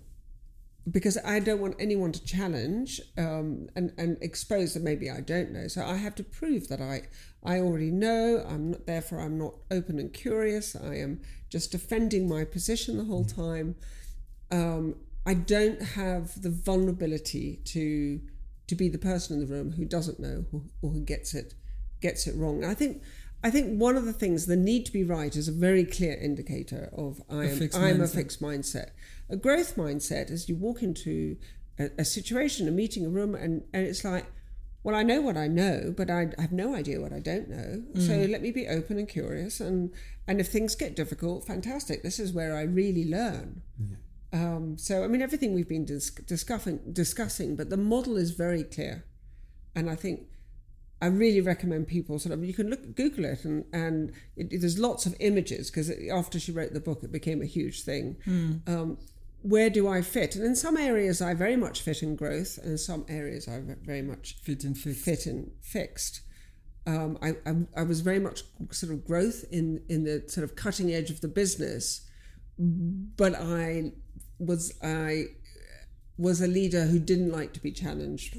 because 0.90 1.18
I 1.25 1.40
don't 1.40 1.61
want 1.61 1.75
anyone 1.81 2.12
to 2.12 2.25
challenge 2.25 3.01
um, 3.18 3.68
and 3.75 3.92
and 3.99 4.16
expose 4.20 4.75
that 4.75 4.83
maybe 4.83 5.11
I 5.11 5.20
don't 5.20 5.53
know. 5.53 5.68
So 5.68 5.85
I 5.85 5.96
have 5.96 6.14
to 6.16 6.25
prove 6.25 6.68
that 6.68 6.81
I 6.81 7.03
I 7.42 7.59
already 7.59 7.90
know. 7.90 8.44
I'm 8.49 8.70
not 8.70 8.87
therefore 8.87 9.20
I'm 9.20 9.38
not 9.38 9.55
open 9.70 9.99
and 9.99 10.12
curious. 10.12 10.77
I 10.77 10.96
am 10.96 11.20
just 11.49 11.72
defending 11.72 12.29
my 12.29 12.44
position 12.44 12.99
the 12.99 13.05
whole 13.05 13.25
time. 13.25 13.75
Um, 14.51 14.96
I 15.25 15.35
don't 15.35 15.83
have 15.83 16.40
the 16.40 16.51
vulnerability 16.51 17.61
to 17.64 18.20
to 18.68 18.75
be 18.75 18.88
the 18.88 18.99
person 18.99 19.40
in 19.40 19.46
the 19.46 19.53
room 19.53 19.72
who 19.72 19.85
doesn't 19.85 20.20
know 20.20 20.44
or, 20.53 20.62
or 20.83 20.90
who 20.90 21.01
gets 21.01 21.35
it 21.35 21.55
gets 22.01 22.27
it 22.29 22.37
wrong. 22.37 22.64
I 22.64 22.75
think 22.75 23.03
I 23.42 23.51
think 23.51 23.81
one 23.81 23.96
of 23.96 24.05
the 24.05 24.12
things 24.12 24.46
the 24.46 24.57
need 24.57 24.87
to 24.87 24.92
be 24.92 25.05
right 25.05 25.35
is 25.35 25.49
a 25.49 25.53
very 25.53 25.85
clear 25.85 26.14
indicator 26.14 26.90
of 26.96 27.20
I 27.29 27.46
am 27.46 27.57
fixed 27.57 27.79
I'm 27.79 28.01
a 28.01 28.07
fixed 28.07 28.40
mindset. 28.40 28.90
A 29.28 29.36
growth 29.36 29.76
mindset 29.76 30.30
as 30.30 30.48
you 30.48 30.54
walk 30.56 30.82
into 30.82 31.36
a, 31.78 31.90
a 31.98 32.04
situation, 32.04 32.68
a 32.68 32.70
meeting, 32.70 33.04
a 33.06 33.08
room, 33.08 33.34
and 33.34 33.62
and 33.72 33.86
it's 33.86 34.04
like. 34.04 34.26
Well, 34.84 34.94
I 34.94 35.02
know 35.02 35.20
what 35.20 35.36
I 35.36 35.48
know, 35.48 35.92
but 35.96 36.10
I 36.10 36.28
have 36.38 36.52
no 36.52 36.72
idea 36.72 37.00
what 37.00 37.12
I 37.12 37.18
don't 37.18 37.48
know. 37.48 37.82
So 38.00 38.12
let 38.30 38.40
me 38.40 38.52
be 38.52 38.68
open 38.68 38.98
and 39.00 39.08
curious, 39.08 39.58
and 39.60 39.90
and 40.28 40.38
if 40.40 40.46
things 40.46 40.76
get 40.76 40.94
difficult, 40.94 41.44
fantastic. 41.44 42.04
This 42.04 42.20
is 42.20 42.32
where 42.32 42.54
I 42.56 42.62
really 42.62 43.04
learn. 43.04 43.62
Um, 44.32 44.78
so, 44.78 45.02
I 45.02 45.08
mean, 45.08 45.22
everything 45.22 45.54
we've 45.54 45.68
been 45.68 45.86
dis- 45.86 46.10
discussing, 46.10 46.78
discussing, 46.92 47.56
but 47.56 47.68
the 47.68 47.76
model 47.76 48.16
is 48.16 48.30
very 48.30 48.62
clear. 48.62 49.04
And 49.74 49.90
I 49.90 49.96
think 49.96 50.28
I 51.02 51.06
really 51.06 51.40
recommend 51.40 51.88
people 51.88 52.18
sort 52.20 52.32
of, 52.32 52.44
you 52.44 52.54
can 52.54 52.68
look, 52.70 52.94
Google 52.94 53.24
it, 53.24 53.44
and, 53.44 53.64
and 53.72 54.12
it, 54.36 54.52
it- 54.52 54.60
there's 54.60 54.78
lots 54.78 55.04
of 55.04 55.16
images 55.18 55.68
because 55.68 55.90
after 56.12 56.38
she 56.38 56.52
wrote 56.52 56.74
the 56.74 56.80
book, 56.80 57.02
it 57.02 57.10
became 57.10 57.42
a 57.42 57.46
huge 57.46 57.82
thing. 57.82 58.16
Um, 58.68 58.98
where 59.52 59.70
do 59.70 59.87
I 59.88 60.02
fit? 60.02 60.35
And 60.37 60.44
in 60.44 60.56
some 60.56 60.76
areas, 60.76 61.20
I 61.22 61.35
very 61.35 61.56
much 61.56 61.80
fit 61.82 62.02
in 62.02 62.16
growth, 62.16 62.59
and 62.62 62.72
in 62.72 62.78
some 62.78 63.04
areas, 63.09 63.46
I 63.48 63.61
very 63.85 64.02
much 64.02 64.37
Fit 64.42 64.64
and 64.64 64.76
fixed. 64.76 65.04
fit 65.04 65.26
and 65.26 65.50
fixed. 65.61 66.20
Um, 66.87 67.18
I, 67.20 67.30
I, 67.44 67.52
I 67.76 67.82
was 67.82 68.00
very 68.00 68.20
much 68.20 68.42
sort 68.70 68.92
of 68.92 69.04
growth 69.04 69.44
in, 69.50 69.82
in 69.88 70.04
the 70.04 70.24
sort 70.28 70.44
of 70.44 70.54
cutting 70.56 70.92
edge 70.94 71.11
of 71.11 71.20
the 71.20 71.28
business, 71.28 72.06
but 72.59 73.35
I 73.35 73.92
was 74.38 74.72
I 74.82 75.26
was 76.18 76.40
a 76.40 76.46
leader 76.46 76.85
who 76.87 76.98
didn't 76.98 77.30
like 77.32 77.52
to 77.54 77.61
be 77.61 77.72
challenged. 77.72 78.37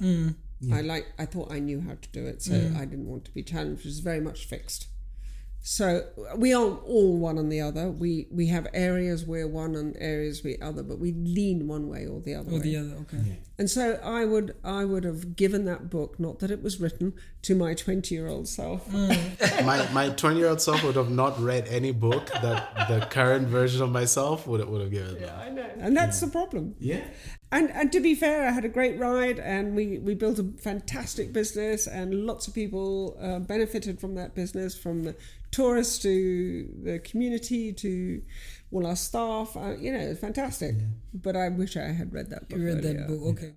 I 0.74 0.82
like 0.82 1.06
I 1.20 1.26
thought 1.26 1.52
I 1.52 1.60
knew 1.60 1.82
how 1.82 1.96
to 2.02 2.10
do 2.12 2.26
it, 2.26 2.41
so 2.41 2.54
I 2.82 2.86
didn't 2.86 3.06
want 3.08 3.26
to 3.26 3.32
be 3.32 3.43
challenged. 3.43 3.82
It 3.86 3.89
was 3.89 4.00
very 4.00 4.20
much 4.22 4.46
fixed. 4.46 4.88
So 5.62 6.08
we 6.38 6.54
aren't 6.54 6.82
all 6.84 7.17
one 7.17 7.38
and 7.38 7.52
the 7.52 7.62
other. 7.62 7.89
We 7.89 8.28
we 8.32 8.48
have 8.48 8.67
areas 8.74 9.26
where 9.26 9.48
one 9.48 9.76
and 9.76 9.96
areas 10.00 10.43
we 10.43 10.58
other, 10.60 10.84
but 10.84 11.00
we 11.00 11.13
lean 11.13 11.67
one 11.67 11.89
way 11.89 12.06
or 12.08 12.22
the 12.22 12.36
other. 12.36 12.52
Or 12.52 12.54
way. 12.54 12.60
the 12.60 12.78
other, 12.78 12.96
okay. 13.02 13.39
And 13.60 13.70
so 13.70 14.00
I 14.04 14.24
would 14.24 14.56
I 14.63 14.86
would 14.86 15.04
have 15.04 15.36
given 15.36 15.65
that 15.65 15.89
book, 15.89 16.20
not 16.20 16.39
that 16.39 16.52
it 16.52 16.62
was 16.62 16.80
written, 16.80 17.13
to 17.41 17.56
my 17.56 17.74
twenty 17.74 18.13
year 18.13 18.28
old 18.28 18.48
self. 18.48 18.91
my 19.63 19.89
my 19.91 20.10
20 20.10 20.38
year 20.38 20.50
old 20.50 20.62
self 20.62 20.84
would 20.84 20.96
have 20.96 21.10
not 21.10 21.39
read 21.41 21.67
any 21.67 21.91
book 21.91 22.28
that 22.28 22.88
the 22.88 23.08
current 23.10 23.48
version 23.48 23.82
of 23.82 23.89
myself 23.91 24.46
would 24.46 24.63
would 24.67 24.82
have 24.82 24.91
given 24.91 25.20
them. 25.20 25.39
I 25.39 25.50
know. 25.50 25.70
And 25.80 25.98
that's 25.98 26.20
the 26.20 26.28
problem. 26.28 26.76
yeah 26.80 27.02
And 27.52 27.72
and 27.72 27.91
to 27.93 28.00
be 28.00 28.13
fair, 28.13 28.48
I 28.48 28.52
had 28.52 28.65
a 28.65 28.70
great 28.70 29.00
ride 29.00 29.39
and 29.39 29.76
we, 29.76 29.98
we 30.00 30.13
built 30.13 30.38
a 30.38 30.43
fantastic 30.60 31.34
business 31.34 31.88
and 31.88 32.26
lots 32.26 32.48
of 32.48 32.54
people 32.54 33.17
uh, 33.20 33.39
benefited 33.39 34.00
from 34.00 34.15
that 34.15 34.36
business, 34.36 34.78
from 34.78 35.04
the 35.04 35.15
tourists 35.50 35.98
to 36.00 36.70
the 36.84 37.00
community 37.00 37.72
to 37.74 38.22
all 38.72 38.86
our 38.86 38.96
staff. 38.96 39.56
Uh, 39.56 39.76
you 39.78 39.92
know, 39.92 40.00
it's 40.00 40.20
fantastic. 40.20 40.76
But 41.14 41.36
I 41.36 41.50
wish 41.50 41.78
I 41.78 41.92
had 41.92 42.14
read 42.14 42.30
that 42.30 42.50
book. 42.50 42.60
You 42.60 42.66
read 42.66 42.86
earlier. 42.86 42.94
that 43.00 43.08
book, 43.08 43.22
okay. 43.38 43.54